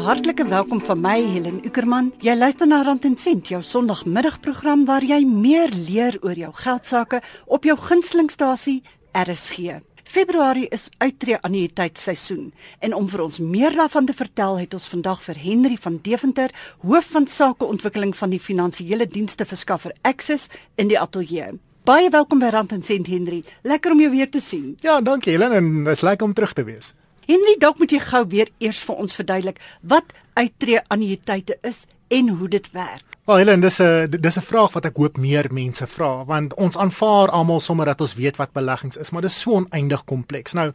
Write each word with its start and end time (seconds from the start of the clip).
hartlike 0.00 0.44
welkom 0.48 0.80
van 0.80 1.00
my 1.00 1.18
Helen 1.20 1.60
Ukerman. 1.64 2.08
Jy 2.24 2.32
luister 2.38 2.66
na 2.66 2.80
Rand 2.82 3.04
en 3.04 3.16
Sent, 3.20 3.50
jou 3.52 3.60
Sondagmiddagprogram 3.62 4.86
waar 4.88 5.04
jy 5.04 5.18
meer 5.28 5.68
leer 5.74 6.16
oor 6.24 6.38
jou 6.38 6.50
geld 6.56 6.86
sake 6.88 7.20
op 7.44 7.66
jou 7.68 7.76
gunstelingstasie 7.76 8.80
RSG. 9.12 9.76
Februarie 10.08 10.68
is 10.72 10.88
uittreë 10.98 11.42
annuïteitsseisoen 11.44 12.48
en 12.80 12.96
om 12.96 13.08
vir 13.12 13.24
ons 13.26 13.38
meer 13.44 13.76
daarvan 13.76 14.08
te 14.08 14.16
vertel, 14.16 14.56
het 14.62 14.72
ons 14.74 14.88
vandag 14.88 15.20
vir 15.26 15.42
Henry 15.42 15.76
van 15.84 16.00
Deventer, 16.02 16.54
hoof 16.80 17.12
van 17.12 17.28
sakeontwikkeling 17.28 18.16
van 18.16 18.32
die 18.32 18.40
finansiële 18.40 19.06
dienste 19.06 19.44
verskaffer 19.44 19.92
Access 20.00 20.48
in 20.80 20.88
die 20.88 20.98
ateljee. 20.98 21.52
Baie 21.84 22.08
welkom 22.10 22.40
by 22.40 22.48
Rand 22.54 22.72
en 22.72 22.82
Sent 22.82 23.12
Henry. 23.12 23.42
Lekker 23.68 23.92
om 23.92 24.00
jou 24.00 24.10
weer 24.16 24.30
te 24.30 24.40
sien. 24.40 24.72
Ja, 24.80 25.00
dankie 25.04 25.36
Helen 25.36 25.52
en 25.52 25.70
dit 25.84 25.92
is 25.92 26.06
lekker 26.06 26.26
om 26.26 26.34
terug 26.34 26.56
te 26.56 26.64
wees. 26.64 26.94
Henry, 27.28 27.56
dalk 27.58 27.78
moet 27.78 27.92
jy 27.92 28.00
gou 28.02 28.24
weer 28.32 28.48
eers 28.58 28.80
vir 28.86 29.00
ons 29.04 29.14
verduidelik 29.14 29.60
wat 29.82 30.14
uittreë 30.38 30.84
annuïteite 30.88 31.58
is 31.66 31.84
en 32.08 32.28
hoe 32.28 32.48
dit 32.48 32.70
werk. 32.72 33.18
Wel 33.30 33.38
Helen, 33.38 33.60
dis 33.60 33.78
'n 33.78 34.10
dis 34.20 34.38
'n 34.38 34.42
vraag 34.42 34.72
wat 34.72 34.84
ek 34.84 34.96
hoop 34.96 35.16
meer 35.16 35.46
mense 35.52 35.86
vra 35.86 36.24
want 36.24 36.54
ons 36.54 36.76
aanvaar 36.76 37.28
almal 37.30 37.60
sommer 37.60 37.86
dat 37.86 38.00
ons 38.00 38.14
weet 38.14 38.36
wat 38.36 38.52
beleggings 38.52 38.96
is, 38.96 39.10
maar 39.10 39.22
dit 39.22 39.30
is 39.30 39.40
so 39.40 39.50
oneindig 39.50 40.04
kompleks. 40.04 40.52
Nou, 40.52 40.72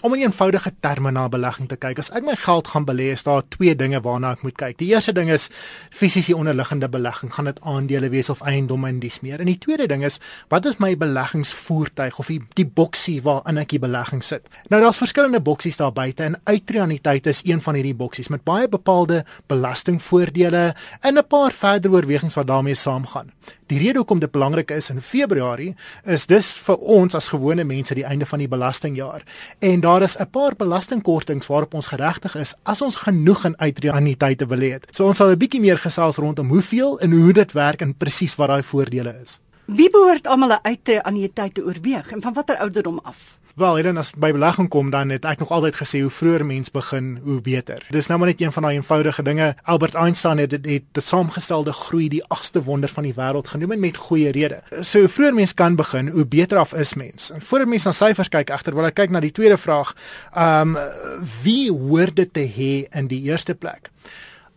om 0.00 0.14
in 0.14 0.20
eenvoudige 0.20 0.72
terme 0.80 1.10
na 1.10 1.28
belegging 1.28 1.68
te 1.68 1.76
kyk, 1.76 1.98
as 1.98 2.10
ek 2.10 2.24
my 2.24 2.36
geld 2.36 2.68
gaan 2.68 2.84
belê, 2.84 3.10
is 3.10 3.22
daar 3.22 3.42
twee 3.48 3.76
dinge 3.76 4.00
waarna 4.00 4.30
ek 4.32 4.42
moet 4.42 4.54
kyk. 4.54 4.78
Die 4.78 4.88
eerste 4.94 5.12
ding 5.12 5.30
is 5.30 5.48
fisiese 5.90 6.36
onderliggende 6.36 6.88
belegging, 6.88 7.34
gaan 7.34 7.44
dit 7.44 7.60
aandele 7.60 8.08
wees 8.08 8.28
of 8.28 8.40
eiendomme 8.40 8.88
en 8.88 9.00
dis 9.00 9.20
meer. 9.20 9.40
En 9.40 9.46
die 9.46 9.58
tweede 9.58 9.86
ding 9.86 10.04
is, 10.04 10.20
wat 10.48 10.66
is 10.66 10.76
my 10.78 10.96
beleggingsvoertuig 10.96 12.18
of 12.18 12.26
die 12.26 12.40
die 12.54 12.66
boksie 12.66 13.22
waarin 13.22 13.58
ek 13.58 13.68
die 13.68 13.78
belegging 13.78 14.22
sit? 14.24 14.46
Nou 14.68 14.82
daar's 14.82 14.98
verskillende 14.98 15.40
boksies 15.40 15.76
daar 15.76 15.92
buite 15.92 16.22
en 16.22 16.40
uitreaniteit 16.44 17.26
is 17.26 17.42
een 17.44 17.60
van 17.60 17.74
hierdie 17.74 17.94
boksies 17.94 18.28
met 18.28 18.44
baie 18.44 18.68
bepaalde 18.68 19.24
belastingvoordele 19.46 20.74
en 21.00 21.18
'n 21.18 21.26
paar 21.26 21.52
verder 21.52 21.95
oorwegings 21.96 22.36
wat 22.38 22.46
daarmee 22.46 22.74
saamgaan. 22.76 23.32
Die 23.66 23.78
rede 23.80 23.98
hoekom 23.98 24.20
dit 24.22 24.30
belangrik 24.30 24.70
is 24.70 24.90
in 24.92 25.00
Februarie 25.00 25.72
is 26.04 26.26
dis 26.30 26.52
vir 26.66 26.76
ons 26.98 27.16
as 27.18 27.30
gewone 27.32 27.64
mense 27.64 27.96
die 27.98 28.04
einde 28.06 28.28
van 28.28 28.42
die 28.42 28.50
belastingjaar. 28.52 29.24
En 29.58 29.80
daar 29.80 30.02
is 30.02 30.18
'n 30.18 30.30
paar 30.30 30.54
belastingkortings 30.56 31.46
waarop 31.46 31.74
ons 31.74 31.86
geregtig 31.86 32.36
is 32.36 32.54
as 32.62 32.82
ons 32.82 32.96
genoeg 32.96 33.44
in 33.44 33.58
uitreaniteite 33.58 34.46
wil 34.46 34.60
hê. 34.60 34.78
So 34.90 35.06
ons 35.06 35.16
sal 35.16 35.30
'n 35.30 35.38
bietjie 35.38 35.60
meer 35.60 35.78
gesels 35.78 36.16
rondom 36.16 36.48
hoeveel 36.48 37.00
en 37.00 37.10
hoe 37.10 37.32
dit 37.32 37.52
werk 37.52 37.80
en 37.80 37.96
presies 37.96 38.36
wat 38.36 38.48
daai 38.48 38.62
voordele 38.62 39.14
is. 39.22 39.40
Wie 39.66 39.90
behoort 39.90 40.26
almal 40.26 40.52
'n 40.52 40.62
uitreaniteit 40.62 41.54
te 41.54 41.64
oorweeg 41.64 42.12
en 42.12 42.22
van 42.22 42.32
watter 42.32 42.56
ouderdom 42.56 43.00
af? 43.02 43.38
Wel, 43.56 43.78
en 43.78 43.96
as 43.96 44.10
by 44.12 44.34
belegging 44.36 44.66
kom 44.68 44.90
dan 44.92 45.08
het 45.08 45.24
ek 45.24 45.38
nog 45.40 45.48
altyd 45.56 45.78
gesê 45.78 46.02
hoe 46.04 46.10
vroeër 46.12 46.42
mens 46.44 46.68
begin, 46.68 47.06
hoe 47.24 47.38
beter. 47.40 47.86
Dis 47.88 48.10
nou 48.10 48.18
maar 48.20 48.28
net 48.28 48.42
een 48.42 48.52
van 48.52 48.66
daai 48.66 48.74
eenvoudige 48.76 49.22
dinge. 49.24 49.46
Albert 49.64 49.96
Einstein 49.96 50.42
het 50.42 50.50
dit 50.52 50.64
die 50.66 50.82
saamgestelde 50.92 51.72
groei 51.72 52.10
die 52.12 52.20
agste 52.28 52.60
wonder 52.66 52.92
van 52.92 53.08
die 53.08 53.14
wêreld 53.16 53.48
genoem 53.48 53.72
en 53.72 53.80
met 53.80 53.96
goeie 53.96 54.34
rede. 54.36 54.60
So 54.82 55.06
hoe 55.06 55.08
vroeër 55.08 55.38
mens 55.40 55.54
kan 55.56 55.80
begin, 55.80 56.12
hoe 56.12 56.26
beter 56.26 56.60
af 56.60 56.74
is 56.74 56.94
mens. 57.00 57.30
En 57.32 57.40
voordat 57.40 57.72
mens 57.72 57.88
na 57.88 57.96
syfers 57.96 58.28
kyk, 58.28 58.52
egter 58.52 58.76
wil 58.76 58.90
ek 58.90 59.00
kyk 59.00 59.16
na 59.16 59.24
die 59.24 59.32
tweede 59.32 59.56
vraag. 59.56 59.96
Ehm 60.34 60.76
um, 60.76 61.24
wie 61.42 61.72
hoort 61.72 62.16
dit 62.16 62.32
te 62.36 62.44
hê 62.44 62.72
in 62.92 63.08
die 63.08 63.22
eerste 63.32 63.54
plek? 63.54 63.88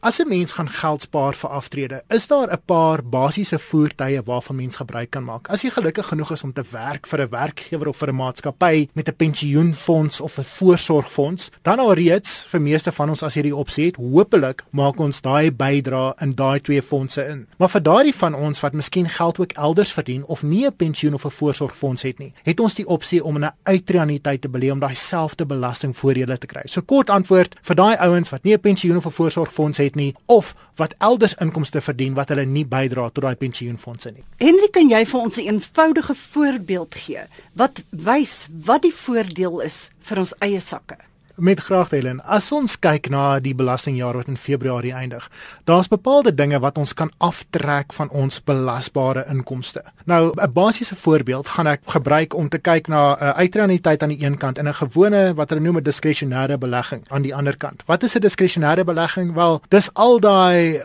As 0.02 0.20
'n 0.20 0.28
mens 0.28 0.52
gaan 0.52 0.70
geld 0.70 1.02
spaar 1.02 1.34
vir 1.34 1.50
aftrede, 1.50 2.04
is 2.08 2.28
daar 2.28 2.52
'n 2.52 2.62
paar 2.66 3.04
basiese 3.04 3.60
voertuie 3.60 4.22
waarvan 4.26 4.56
mens 4.56 4.76
gebruik 4.76 5.10
kan 5.10 5.24
maak. 5.24 5.48
As 5.48 5.62
jy 5.62 5.70
gelukkig 5.70 6.06
genoeg 6.08 6.32
is 6.32 6.44
om 6.44 6.54
te 6.54 6.64
werk 6.72 7.08
vir 7.08 7.22
'n 7.22 7.30
werkgewer 7.30 7.88
of 7.88 7.98
vir 7.98 8.10
'n 8.10 8.16
maatskappy 8.16 8.90
met 8.94 9.08
'n 9.08 9.16
pensioenfonds 9.16 10.22
of 10.22 10.38
'n 10.38 10.44
voorsorgfonds, 10.44 11.52
dan 11.62 11.80
alreeds 11.80 12.46
vir 12.48 12.62
meeste 12.62 12.92
van 12.92 13.10
ons 13.10 13.24
as 13.24 13.34
jy 13.34 13.42
die 13.42 13.56
opsie 13.56 13.86
het, 13.86 13.96
hopelik 13.96 14.64
maak 14.70 15.00
ons 15.00 15.22
daai 15.22 15.52
bydrae 15.52 16.14
in 16.20 16.36
daai 16.36 16.62
twee 16.62 16.82
fondse 16.82 17.28
in. 17.28 17.48
Maar 17.58 17.70
vir 17.70 17.82
daardie 17.82 18.16
van 18.16 18.36
ons 18.36 18.60
wat 18.60 18.74
miskien 18.74 19.10
geld 19.10 19.40
ook 19.40 19.52
elders 19.52 19.92
verdien 19.92 20.26
of 20.26 20.44
nie 20.44 20.66
'n 20.66 20.76
pensioen 20.76 21.14
of 21.14 21.26
'n 21.26 21.30
voorsorgfonds 21.30 22.02
het 22.02 22.20
nie, 22.20 22.34
het 22.44 22.60
ons 22.60 22.76
die 22.76 22.88
opsie 22.88 23.24
om 23.24 23.38
'n 23.38 23.52
uitreaniteit 23.64 24.42
te 24.42 24.50
belê 24.50 24.72
om 24.72 24.80
daai 24.80 24.96
selfde 24.96 25.46
belastingvoordele 25.46 26.38
te 26.38 26.48
kry. 26.48 26.62
So 26.66 26.82
kort 26.82 27.10
antwoord 27.10 27.56
vir 27.62 27.76
daai 27.76 27.96
ouens 27.98 28.30
wat 28.30 28.44
nie 28.44 28.54
'n 28.54 28.60
pensioen 28.60 28.98
of 28.98 29.06
'n 29.06 29.12
voorsorgfonds 29.12 29.78
het, 29.78 29.89
het 29.90 29.98
nie 30.00 30.14
of 30.30 30.54
wat 30.80 30.96
elders 31.04 31.36
inkomste 31.42 31.82
verdien 31.82 32.16
wat 32.18 32.32
hulle 32.34 32.46
nie 32.46 32.66
bydra 32.70 33.10
tot 33.10 33.26
daai 33.26 33.36
pensioenfondse 33.40 34.14
nie. 34.14 34.24
Henry, 34.42 34.70
kan 34.74 34.90
jy 34.90 35.04
vir 35.06 35.20
ons 35.20 35.38
'n 35.38 35.50
eenvoudige 35.50 36.16
voorbeeld 36.16 36.96
gee 36.96 37.28
wat 37.54 37.84
wys 37.92 38.48
wat 38.66 38.82
die 38.82 38.94
voordeel 38.94 39.62
is 39.62 39.90
vir 40.02 40.20
ons 40.20 40.34
eie 40.40 40.60
sakke? 40.60 40.98
Met 41.40 41.60
graag 41.60 41.90
Helen. 41.90 42.20
As 42.26 42.52
ons 42.52 42.76
kyk 42.80 43.10
na 43.10 43.40
die 43.40 43.56
belastingjaar 43.56 44.20
wat 44.20 44.28
in 44.28 44.38
Februarie 44.38 44.94
eindig, 44.94 45.30
daar's 45.70 45.90
bepaalde 45.92 46.34
dinge 46.36 46.60
wat 46.60 46.78
ons 46.78 46.94
kan 46.94 47.12
aftrek 47.18 47.94
van 47.94 48.10
ons 48.10 48.42
belasbare 48.44 49.26
inkomste. 49.30 49.84
Nou, 50.06 50.32
'n 50.36 50.54
basiese 50.54 50.96
voorbeeld 50.96 51.48
gaan 51.48 51.68
ek 51.68 51.82
gebruik 51.86 52.34
om 52.36 52.50
te 52.50 52.58
kyk 52.58 52.88
na 52.88 53.16
'n 53.16 53.24
uh, 53.24 53.30
uitreaniteit 53.30 54.04
aan 54.04 54.10
die 54.10 54.24
een 54.26 54.38
kant 54.38 54.58
en 54.58 54.68
'n 54.68 54.74
gewone 54.74 55.34
wat 55.36 55.50
hulle 55.50 55.62
noem 55.62 55.78
'n 55.78 55.84
diskresionêre 55.84 56.58
belegging 56.58 57.04
aan 57.10 57.22
die 57.22 57.36
ander 57.36 57.58
kant. 57.58 57.84
Wat 57.86 58.04
is 58.04 58.16
'n 58.16 58.22
diskresionêre 58.22 58.84
belegging? 58.84 59.34
Wel, 59.34 59.62
dis 59.70 59.90
al 59.94 60.20
daai 60.20 60.78
uh, 60.78 60.84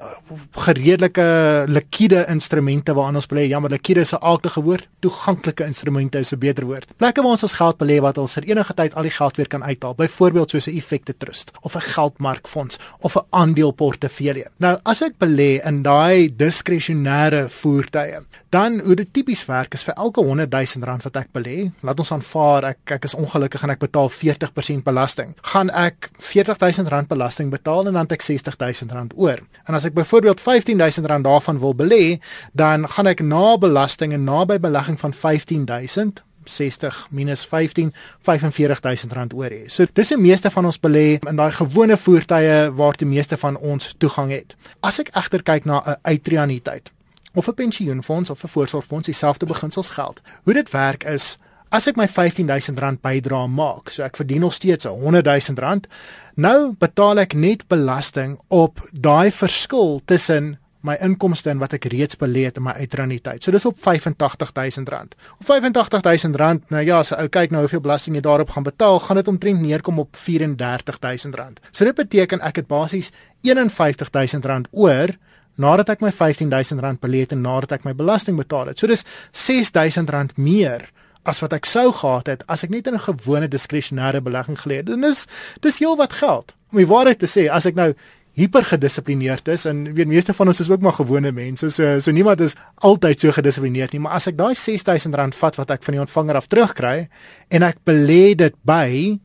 gereedelike 0.51 1.65
likwide 1.67 2.27
instrumente 2.29 2.95
waaraan 2.95 3.15
ons 3.15 3.27
belê. 3.27 3.49
Jammer, 3.49 3.71
likwide 3.71 4.01
is 4.01 4.13
'n 4.13 4.23
aardige 4.23 4.63
woord. 4.63 4.89
Toeganklike 5.01 5.65
instrumente 5.65 6.19
is 6.19 6.33
'n 6.33 6.39
beter 6.39 6.65
woord. 6.65 6.87
Plekke 6.97 7.23
waar 7.23 7.31
ons 7.31 7.43
ons 7.43 7.53
geld 7.53 7.77
belê 7.79 8.01
wat 8.01 8.19
ons 8.19 8.33
vir 8.33 8.45
enige 8.45 8.75
tyd 8.75 8.95
al 8.95 9.03
die 9.03 9.11
geld 9.11 9.37
weer 9.37 9.49
kan 9.49 9.65
uithaal. 9.65 9.95
Byvoorbeeld 9.95 10.44
byvoorbeeld 10.45 10.51
soos 10.51 10.67
'n 10.67 10.77
effekte 10.77 11.15
trust 11.17 11.51
of 11.61 11.75
'n 11.75 11.81
geldmarkfonds 11.81 12.79
of 13.01 13.17
'n 13.17 13.27
aandeleportefeulje. 13.31 14.51
Nou, 14.59 14.79
as 14.83 15.03
ek 15.03 15.15
belê 15.19 15.61
in 15.65 15.83
daai 15.83 16.37
diskresionêre 16.37 17.49
voertuie, 17.49 18.19
dan 18.51 18.81
hoe 18.81 18.95
dit 18.95 19.13
tipies 19.13 19.47
werk 19.47 19.75
is 19.75 19.83
vir 19.83 19.95
elke 19.95 20.21
100 20.21 20.51
000 20.51 20.85
rand 20.85 21.03
wat 21.03 21.17
ek 21.17 21.29
belê, 21.33 21.71
laat 21.83 21.99
ons 21.99 22.13
aanvaar 22.13 22.65
ek 22.65 22.79
ek 22.91 23.05
is 23.05 23.15
ongelukkig 23.15 23.63
en 23.63 23.71
ek 23.71 23.79
betaal 23.79 24.09
40% 24.09 24.85
belasting, 24.85 25.35
gaan 25.43 25.71
ek 25.71 26.11
40 26.19 26.59
000 26.59 26.89
rand 26.89 27.09
belasting 27.09 27.51
betaal 27.51 27.87
en 27.87 27.93
dan 27.93 28.07
ek 28.11 28.23
60 28.23 28.57
000 28.59 28.93
rand 28.93 29.13
oor. 29.17 29.39
En 29.67 29.75
as 29.75 29.85
ek 29.85 29.95
byvoorbeeld 29.95 30.41
15 30.41 30.77
000 30.77 31.07
rand 31.07 31.25
daarvan 31.25 31.59
wil 31.59 31.75
belê, 31.75 32.21
dan 32.53 32.89
gaan 32.89 33.07
ek 33.07 33.21
na 33.21 33.57
belasting 33.57 34.13
en 34.13 34.25
naby 34.25 34.59
belegging 34.59 35.01
van 35.01 35.13
15 35.13 35.65
000 35.65 36.13
60 36.51 37.07
minus 37.11 37.45
15 37.45 37.93
45000 38.23 39.13
rand 39.13 39.33
oor 39.33 39.51
hê. 39.51 39.69
So 39.69 39.87
dis 39.93 40.09
die 40.09 40.19
meeste 40.21 40.51
van 40.51 40.65
ons 40.65 40.81
belê 40.81 41.19
in 41.29 41.37
daai 41.37 41.53
gewone 41.53 41.97
voertuie 41.97 42.71
waar 42.77 42.97
die 42.97 43.09
meeste 43.09 43.37
van 43.37 43.57
ons 43.57 43.95
toegang 43.99 44.31
het. 44.31 44.57
As 44.81 44.99
ek 44.99 45.15
egter 45.15 45.43
kyk 45.43 45.65
na 45.65 45.83
'n 45.87 45.97
uitreaniteit 46.03 46.91
of 47.35 47.49
'n 47.49 47.55
pensioenfonds 47.55 48.31
of 48.31 48.45
'n 48.45 48.49
voorsorgfonds, 48.49 49.07
dieselfde 49.07 49.47
beginsels 49.47 49.91
geld. 49.91 50.21
Hoe 50.43 50.55
dit 50.55 50.71
werk 50.71 51.05
is 51.05 51.39
as 51.69 51.87
ek 51.87 51.97
my 51.97 52.07
15000 52.09 52.79
rand 52.79 53.01
bydra 53.03 53.47
maak, 53.51 53.91
so 53.91 54.03
ek 54.03 54.17
verdien 54.17 54.41
nog 54.41 54.55
steeds 54.55 54.87
100000 54.87 55.59
rand, 55.59 55.89
nou 56.35 56.75
betaal 56.79 57.19
ek 57.19 57.35
net 57.35 57.67
belasting 57.69 58.39
op 58.49 58.79
daai 58.93 59.33
verskil 59.35 60.01
tussen 60.05 60.59
my 60.85 60.97
inkomste 61.05 61.51
en 61.51 61.61
wat 61.63 61.75
ek 61.79 61.89
reeds 61.93 62.19
belê 62.21 62.45
het 62.49 62.59
in 62.61 62.67
my 62.67 62.75
uitraniteit. 62.77 63.43
So 63.43 63.55
dis 63.55 63.65
op 63.69 63.79
R85000. 63.81 65.15
Op 65.41 65.53
R85000, 65.57 66.69
nou 66.71 66.83
ja, 66.85 66.99
as 67.01 67.15
ou 67.17 67.29
kyk 67.29 67.55
nou 67.55 67.65
hoeveel 67.65 67.83
belasting 67.85 68.19
jy 68.19 68.25
daarop 68.25 68.53
gaan 68.55 68.67
betaal, 68.67 69.01
gaan 69.01 69.21
dit 69.21 69.29
omtrent 69.29 69.61
neerkom 69.65 70.03
op 70.05 70.17
R34000. 70.17 71.63
So 71.71 71.85
dit 71.89 71.97
beteken 71.97 72.45
ek 72.45 72.63
het 72.63 72.69
basies 72.69 73.13
R51000 73.45 74.71
oor 74.73 75.17
nadat 75.57 75.95
ek 75.95 76.03
my 76.03 76.11
R15000 76.11 77.01
belê 77.01 77.25
het 77.25 77.33
en 77.33 77.45
nadat 77.47 77.79
ek 77.79 77.87
my 77.89 77.95
belasting 77.97 78.37
betaal 78.37 78.73
het. 78.73 78.79
So 78.79 78.91
dis 78.91 79.07
R6000 79.33 80.37
meer 80.37 80.91
as 81.25 81.41
wat 81.41 81.55
ek 81.57 81.69
sou 81.69 81.89
gehad 81.97 82.29
het 82.29 82.43
as 82.53 82.65
ek 82.67 82.71
net 82.75 82.87
in 82.87 82.95
'n 82.95 83.07
gewone 83.09 83.49
diskresionêre 83.49 84.21
belegging 84.21 84.59
gelê 84.61 84.77
het. 84.83 84.91
En 84.91 85.01
dis 85.01 85.27
dis 85.61 85.79
heelwat 85.79 86.13
geld. 86.13 86.53
Om 86.73 86.79
die 86.79 86.87
waarheid 86.87 87.19
te 87.19 87.27
sê, 87.27 87.49
as 87.51 87.67
ek 87.67 87.75
nou 87.75 87.95
hipergedissiplineerd 88.35 89.49
is 89.49 89.65
en 89.71 89.85
weet 89.95 90.11
meeste 90.11 90.35
van 90.35 90.51
ons 90.51 90.61
is 90.61 90.71
ook 90.71 90.83
maar 90.83 90.97
gewone 90.99 91.33
mense 91.33 91.71
so 91.71 92.01
so 92.01 92.11
niemand 92.11 92.41
is 92.41 92.57
altyd 92.75 93.21
so 93.21 93.33
gedissiplineerd 93.33 93.93
nie 93.93 94.01
maar 94.01 94.19
as 94.19 94.27
ek 94.27 94.39
daai 94.39 94.55
R6000 94.55 95.39
vat 95.39 95.59
wat 95.61 95.71
ek 95.71 95.83
van 95.87 95.99
die 95.99 96.03
ontvanger 96.03 96.41
af 96.41 96.51
terugkry 96.51 97.09
en 97.49 97.63
ek 97.63 97.79
belê 97.87 98.35
dit 98.35 98.57
by 98.67 99.19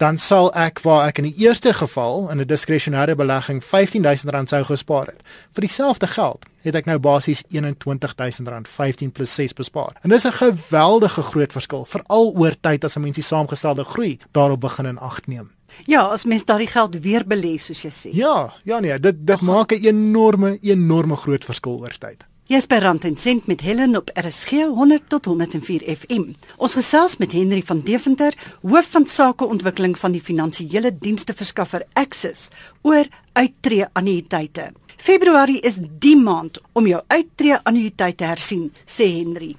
dan 0.00 0.16
sal 0.18 0.48
ek 0.56 0.80
waar 0.80 1.10
ek 1.10 1.18
in 1.20 1.26
die 1.28 1.44
eerste 1.44 1.74
geval 1.76 2.30
in 2.32 2.40
'n 2.40 2.48
diskresionêre 2.48 3.14
belegging 3.16 3.60
R15000 3.60 4.48
sou 4.48 4.64
gespaar 4.64 5.06
het. 5.06 5.20
Vir 5.52 5.60
dieselfde 5.60 6.06
geld 6.06 6.44
het 6.62 6.74
ek 6.74 6.86
nou 6.86 6.98
basies 6.98 7.42
R21000 7.52 8.68
15 8.68 9.12
plus 9.12 9.34
6 9.34 9.52
bespaar. 9.52 9.92
En 10.02 10.10
dis 10.10 10.24
'n 10.24 10.32
geweldige 10.32 11.22
groot 11.22 11.52
verskil 11.52 11.84
veral 11.84 12.32
oor 12.36 12.54
tyd 12.60 12.84
as 12.84 12.96
'n 12.96 13.00
mens 13.00 13.14
die 13.14 13.24
saamgestelde 13.24 13.84
groei 13.84 14.18
daarop 14.32 14.60
begin 14.60 14.86
in 14.86 14.98
ag 14.98 15.26
neem 15.26 15.50
Ja, 15.86 16.06
as 16.12 16.24
mens 16.24 16.44
daardie 16.44 16.70
geld 16.70 16.98
weer 17.02 17.24
belê 17.24 17.56
soos 17.58 17.82
jy 17.82 17.90
sê. 17.90 18.10
Ja, 18.16 18.52
ja 18.64 18.80
nee, 18.80 18.98
dit 18.98 19.26
dit 19.26 19.40
maak 19.40 19.72
'n 19.72 19.86
enorme 19.86 20.58
enorme 20.62 21.16
groot 21.16 21.44
verskil 21.44 21.80
oor 21.80 21.96
tyd. 21.98 22.24
Jy's 22.50 22.66
by 22.66 22.80
Rand 22.82 23.04
en 23.04 23.16
Sent 23.16 23.46
met 23.46 23.60
Helen 23.60 23.94
op 23.96 24.10
RSG 24.18 24.50
100 24.50 25.04
tot 25.08 25.24
104 25.24 25.84
FM. 25.86 26.32
Ons 26.58 26.74
gesels 26.74 27.16
met 27.16 27.30
Henry 27.32 27.62
van 27.62 27.80
Deventer, 27.86 28.34
hoof 28.62 28.90
van 28.90 29.06
sakeontwikkeling 29.06 29.94
van 29.98 30.10
die 30.12 30.20
finansiële 30.20 30.90
dienste 30.98 31.34
verskaffer 31.34 31.86
Axis, 31.92 32.48
oor 32.82 33.06
uittreë 33.38 33.92
annuïteite. 33.92 34.72
Februarie 34.96 35.60
is 35.62 35.78
die 36.02 36.16
maand 36.18 36.58
om 36.72 36.90
jou 36.90 36.98
uittreë 37.06 37.62
annuïteit 37.62 38.18
te 38.18 38.24
hersien, 38.24 38.72
sê 38.82 39.06
Henry. 39.06 39.54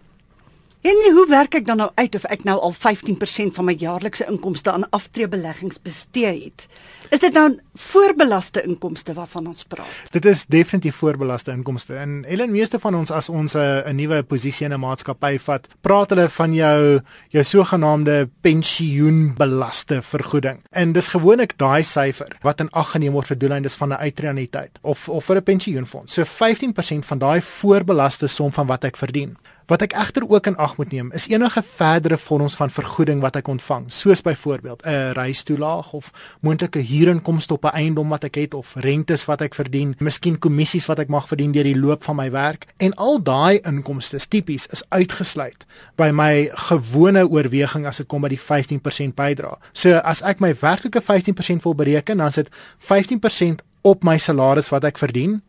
Henry, 0.81 1.11
hoe 1.13 1.27
werk 1.29 1.53
ek 1.59 1.65
dan 1.67 1.77
nou 1.77 1.91
uit 1.93 2.15
of 2.17 2.23
ek 2.33 2.41
nou 2.41 2.55
al 2.57 2.71
15% 2.73 3.53
van 3.53 3.67
my 3.67 3.75
jaarlikse 3.77 4.25
inkomste 4.25 4.71
aan 4.71 4.87
aftreebeleggings 4.89 5.77
bestee 5.85 6.31
het? 6.47 6.65
Is 7.13 7.21
dit 7.21 7.35
nou 7.37 7.51
voorbelaste 7.77 8.63
inkomste 8.65 9.13
waarvan 9.13 9.51
ons 9.51 9.67
praat? 9.69 10.09
Dit 10.09 10.25
is 10.25 10.47
definitief 10.49 10.97
voorbelaste 11.03 11.53
inkomste. 11.53 11.99
En 12.01 12.23
Ellen, 12.25 12.49
meeste 12.49 12.79
van 12.81 12.97
ons 12.97 13.13
as 13.13 13.29
ons 13.29 13.53
'n 13.53 13.95
nuwe 13.95 14.23
posisie 14.23 14.65
in 14.65 14.73
'n 14.73 14.79
maatskappy 14.79 15.37
vat, 15.37 15.67
praat 15.81 16.09
hulle 16.09 16.29
van 16.29 16.53
jou 16.53 17.01
jou 17.29 17.43
sogenaamde 17.43 18.29
pensioenbelaste 18.41 20.01
vergoeding. 20.01 20.63
En 20.71 20.93
dis 20.93 21.07
gewoonlik 21.07 21.57
daai 21.57 21.83
syfer 21.83 22.37
wat 22.41 22.59
in 22.59 22.69
ag 22.71 22.91
geneem 22.91 23.13
word 23.13 23.27
vir 23.27 23.37
doeleindes 23.37 23.75
van 23.75 23.89
'n 23.89 24.01
uitreaniteit 24.01 24.79
of 24.81 25.09
of 25.09 25.25
vir 25.25 25.35
'n 25.35 25.43
pensioenfonds. 25.43 26.13
So 26.13 26.23
15% 26.23 27.05
van 27.05 27.17
daai 27.19 27.41
voorbelaste 27.41 28.27
som 28.27 28.51
van 28.51 28.67
wat 28.67 28.83
ek 28.83 28.97
verdien. 28.97 29.37
Wat 29.71 29.85
ek 29.85 29.93
egter 29.95 30.25
ook 30.27 30.49
in 30.49 30.57
ag 30.59 30.73
moet 30.77 30.91
neem, 30.91 31.11
is 31.15 31.29
enige 31.31 31.61
verdere 31.63 32.17
vorms 32.19 32.57
van 32.59 32.71
vergoeding 32.75 33.21
wat 33.23 33.37
ek 33.39 33.47
ontvang, 33.47 33.85
soos 33.87 34.19
byvoorbeeld 34.21 34.81
'n 34.83 35.13
reistoelaag 35.15 35.93
of 35.93 36.11
moontlike 36.41 36.79
huurinkomste 36.79 37.53
op 37.53 37.63
'n 37.65 37.75
eiendom 37.79 38.09
wat 38.09 38.23
ek 38.23 38.35
het 38.35 38.53
of 38.53 38.73
rentes 38.75 39.25
wat 39.25 39.41
ek 39.41 39.55
verdien, 39.55 39.95
miskien 39.99 40.39
kommissies 40.39 40.85
wat 40.85 40.99
ek 40.99 41.07
mag 41.07 41.27
verdien 41.27 41.51
deur 41.51 41.63
die 41.63 41.79
loop 41.79 42.03
van 42.03 42.15
my 42.15 42.31
werk. 42.31 42.65
En 42.77 42.93
al 42.93 43.23
daai 43.23 43.59
inkomste 43.59 44.19
tipies 44.27 44.67
is 44.67 44.83
uitgesluit 44.89 45.65
by 45.95 46.09
my 46.09 46.49
gewone 46.53 47.29
oorweging 47.29 47.85
as 47.85 47.97
dit 47.97 48.07
kom 48.07 48.21
by 48.21 48.29
die 48.29 48.41
15% 48.41 49.15
bydra. 49.15 49.57
So 49.71 49.93
as 49.93 50.21
ek 50.21 50.39
my 50.39 50.53
werklike 50.53 51.01
15% 51.01 51.63
wil 51.63 51.75
bereken, 51.75 52.17
dan 52.17 52.27
is 52.27 52.35
dit 52.35 52.49
15% 52.77 53.61
op 53.81 54.03
my 54.03 54.17
salaris 54.17 54.69
wat 54.69 54.83
ek 54.83 54.97
verdien 54.97 55.41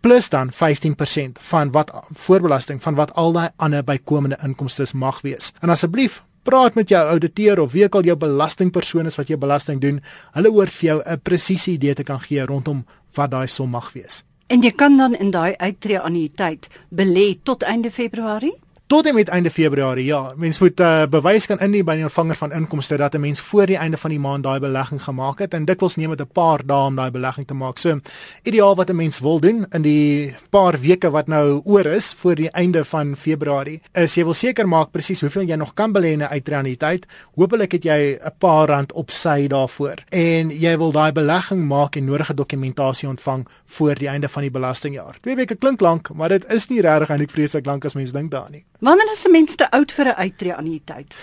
plus 0.00 0.28
dan 0.28 0.50
15% 0.52 1.38
van 1.40 1.70
wat 1.70 1.92
voorbelasting 2.12 2.82
van 2.82 2.94
wat 2.94 3.14
al 3.14 3.32
daai 3.32 3.48
ander 3.56 3.84
bykomende 3.84 4.38
inkomste 4.42 4.86
mag 4.94 5.20
wees. 5.20 5.52
En 5.60 5.68
asseblief 5.68 6.22
praat 6.42 6.74
met 6.74 6.88
jou 6.88 7.08
ouditeur 7.08 7.60
of 7.60 7.72
wie 7.72 7.84
ook 7.84 7.94
al 7.94 8.08
jou 8.08 8.16
belastingpersoon 8.16 9.06
is 9.06 9.16
wat 9.16 9.28
jou 9.28 9.38
belasting 9.38 9.80
doen, 9.80 10.00
hulle 10.32 10.50
hoor 10.50 10.68
vir 10.68 10.86
jou 10.88 11.02
'n 11.04 11.20
presiese 11.20 11.70
idee 11.70 11.94
te 11.94 12.02
kan 12.02 12.20
gee 12.20 12.44
rondom 12.44 12.86
wat 13.14 13.30
daai 13.30 13.46
som 13.48 13.70
mag 13.70 13.92
wees. 13.92 14.24
En 14.46 14.62
jy 14.62 14.70
kan 14.70 14.96
dan 14.96 15.14
in 15.14 15.30
daai 15.30 15.54
uittreë 15.56 16.00
annuïteit 16.02 16.68
belê 16.88 17.38
tot 17.42 17.62
einde 17.62 17.90
Februarie? 17.90 18.58
Tot 18.90 19.06
en 19.06 19.14
met 19.14 19.28
einde 19.28 19.50
Februarie. 19.50 20.04
Ja, 20.04 20.32
mens 20.36 20.58
moet 20.58 20.80
uh, 20.80 21.02
bewys 21.10 21.44
kan 21.46 21.60
indien 21.62 21.84
by 21.86 21.94
die 21.94 22.04
ontvanger 22.08 22.34
van 22.34 22.52
inkomste 22.52 22.96
dat 22.98 23.14
'n 23.14 23.20
mens 23.20 23.40
voor 23.40 23.66
die 23.66 23.76
einde 23.76 23.96
van 23.96 24.10
die 24.10 24.18
maand 24.18 24.42
daai 24.42 24.58
belegging 24.58 25.02
gemaak 25.02 25.38
het 25.38 25.54
en 25.54 25.64
dikwels 25.64 25.96
neem 25.96 26.10
dit 26.10 26.20
'n 26.20 26.32
paar 26.32 26.66
dae 26.66 26.86
om 26.86 26.96
daai 26.96 27.10
belegging 27.10 27.46
te 27.46 27.54
maak. 27.54 27.78
So, 27.78 28.00
ideaal 28.42 28.76
wat 28.76 28.90
'n 28.90 28.96
mens 28.96 29.18
wil 29.18 29.40
doen 29.40 29.66
in 29.70 29.82
die 29.82 30.34
paar 30.50 30.80
weke 30.80 31.10
wat 31.10 31.26
nou 31.26 31.60
oor 31.64 31.86
is 31.86 32.14
voor 32.18 32.34
die 32.34 32.50
einde 32.50 32.84
van 32.84 33.16
Februarie, 33.16 33.80
is 33.92 34.14
jy 34.14 34.24
wil 34.24 34.34
seker 34.34 34.68
maak 34.68 34.90
presies 34.90 35.20
hoeveel 35.20 35.42
jy 35.42 35.54
nog 35.56 35.74
kan 35.74 35.92
belê 35.92 36.12
in 36.12 36.22
'n 36.22 36.32
uitreaniteit. 36.32 37.06
Hoopelik 37.34 37.72
het 37.72 37.84
jy 37.84 38.18
'n 38.24 38.32
paar 38.38 38.68
rand 38.68 38.92
op 38.92 39.10
sy 39.10 39.46
daarvoor 39.46 40.04
en 40.08 40.50
jy 40.50 40.76
wil 40.76 40.92
daai 40.92 41.12
belegging 41.12 41.68
maak 41.68 41.96
en 41.96 42.04
nodige 42.04 42.34
dokumentasie 42.34 43.08
ontvang 43.08 43.46
voor 43.66 43.94
die 43.94 44.08
einde 44.08 44.28
van 44.28 44.42
die 44.42 44.50
belastingjaar. 44.50 45.16
Twee 45.20 45.36
weke 45.36 45.54
klink 45.54 45.80
lank, 45.80 46.12
maar 46.14 46.28
dit 46.28 46.44
is 46.50 46.68
nie 46.68 46.80
regtig 46.80 47.08
eintlik 47.08 47.30
vreeslik 47.30 47.66
lank 47.66 47.84
as 47.84 47.94
mens 47.94 48.12
dink 48.12 48.30
daarin 48.30 48.52
nie. 48.52 48.64
Wanneer 48.80 49.10
is 49.12 49.26
'n 49.26 49.30
mens 49.30 49.54
te 49.54 49.70
oud 49.70 49.92
vir 49.92 50.06
'n 50.06 50.16
uittreë 50.16 50.56
aan 50.56 50.64
die 50.64 50.82
tyd? 50.84 51.16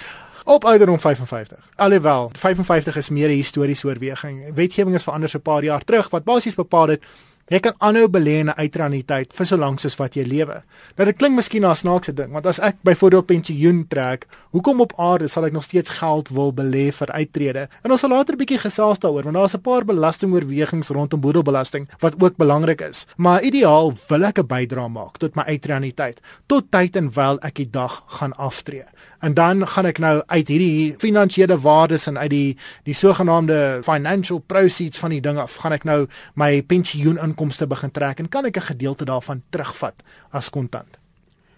Op 0.44 0.66
ouderdom 0.66 1.00
55. 1.00 1.70
Alhoewel 1.76 2.30
55 2.34 2.96
is 2.96 3.10
meer 3.10 3.30
'n 3.30 3.36
historiese 3.36 3.88
oorweging. 3.88 4.54
Wetgewing 4.54 4.96
is 4.96 5.04
verander 5.04 5.30
so 5.30 5.38
'n 5.38 5.42
paar 5.42 5.64
jaar 5.64 5.84
terug 5.84 6.10
wat 6.10 6.24
basies 6.24 6.56
bepaal 6.56 6.88
het 6.88 7.04
Jy 7.48 7.62
kan 7.64 7.78
aanhou 7.80 8.10
belê 8.12 8.42
in 8.44 8.50
'n 8.50 8.60
uitraniteit 8.60 9.32
vir 9.34 9.46
so 9.46 9.56
lank 9.56 9.80
soos 9.80 9.96
wat 9.96 10.16
jy 10.16 10.24
lewe. 10.24 10.64
Nou 10.98 11.06
dit 11.06 11.18
klink 11.18 11.36
miskien 11.36 11.62
na 11.62 11.72
'n 11.72 11.76
snaakse 11.76 12.14
ding, 12.14 12.34
want 12.34 12.46
as 12.46 12.60
ek 12.60 12.76
byvoorbeeld 12.84 13.26
pensioen 13.26 13.88
trek, 13.88 14.28
hoekom 14.52 14.82
op 14.82 14.94
aarde 15.00 15.28
sal 15.30 15.46
ek 15.46 15.54
nog 15.54 15.64
steeds 15.64 15.90
geld 15.90 16.28
wil 16.30 16.52
belê 16.52 16.92
vir 16.92 17.08
uittrede? 17.08 17.70
En 17.84 17.92
ons 17.92 18.00
sal 18.00 18.10
later 18.10 18.34
'n 18.34 18.38
bietjie 18.38 18.58
gesels 18.58 19.00
daaroor, 19.00 19.24
want 19.24 19.36
daar's 19.36 19.56
'n 19.56 19.62
paar 19.62 19.86
belastingoorwegings 19.86 20.90
rondom 20.90 21.22
boedelbelasting 21.22 21.88
wat 22.00 22.16
ook 22.22 22.36
belangrik 22.36 22.82
is. 22.82 23.08
Maar 23.16 23.42
ideaal 23.42 23.94
wil 24.10 24.24
ek 24.24 24.40
'n 24.40 24.48
bydrae 24.48 24.90
maak 24.90 25.18
tot 25.18 25.36
my 25.36 25.44
uitraniteit, 25.44 26.20
tot 26.48 26.72
tyd 26.72 26.96
en 26.98 27.12
wyl 27.14 27.40
ek 27.42 27.56
die 27.56 27.70
dag 27.70 28.04
gaan 28.08 28.34
aftree 28.34 28.84
en 29.20 29.34
dan 29.34 29.68
gaan 29.68 29.86
ek 29.86 30.00
nou 30.00 30.22
uit 30.26 30.48
hierdie 30.48 30.96
finansiële 31.02 31.58
waardes 31.60 32.08
en 32.08 32.18
uit 32.18 32.30
die 32.30 32.58
die 32.84 32.94
sogenaamde 32.94 33.82
financial 33.84 34.40
proceeds 34.40 34.98
van 34.98 35.16
die 35.16 35.22
ding 35.22 35.40
af 35.42 35.56
gaan 35.64 35.74
ek 35.74 35.84
nou 35.84 36.06
my 36.36 36.62
pensioeninkomste 36.62 37.68
begin 37.68 37.92
trek 37.92 38.20
en 38.20 38.30
kan 38.30 38.46
ek 38.46 38.58
'n 38.58 38.70
gedeelte 38.74 39.06
daarvan 39.06 39.42
terugvat 39.50 40.04
as 40.32 40.50
kontant. 40.50 40.98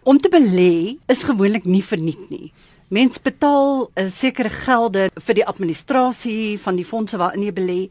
Om 0.03 0.19
te 0.19 0.29
belê 0.29 0.97
is 1.07 1.23
gewoonlik 1.23 1.65
nie 1.65 1.83
verniet 1.83 2.29
nie. 2.29 2.51
Mens 2.87 3.21
betaal 3.21 3.91
'n 3.95 4.09
sekere 4.09 4.49
gelde 4.49 5.09
vir 5.13 5.35
die 5.35 5.45
administrasie 5.45 6.59
van 6.59 6.75
die 6.75 6.85
fondse 6.85 7.17
waarin 7.17 7.43
jy 7.43 7.53
belê. 7.53 7.89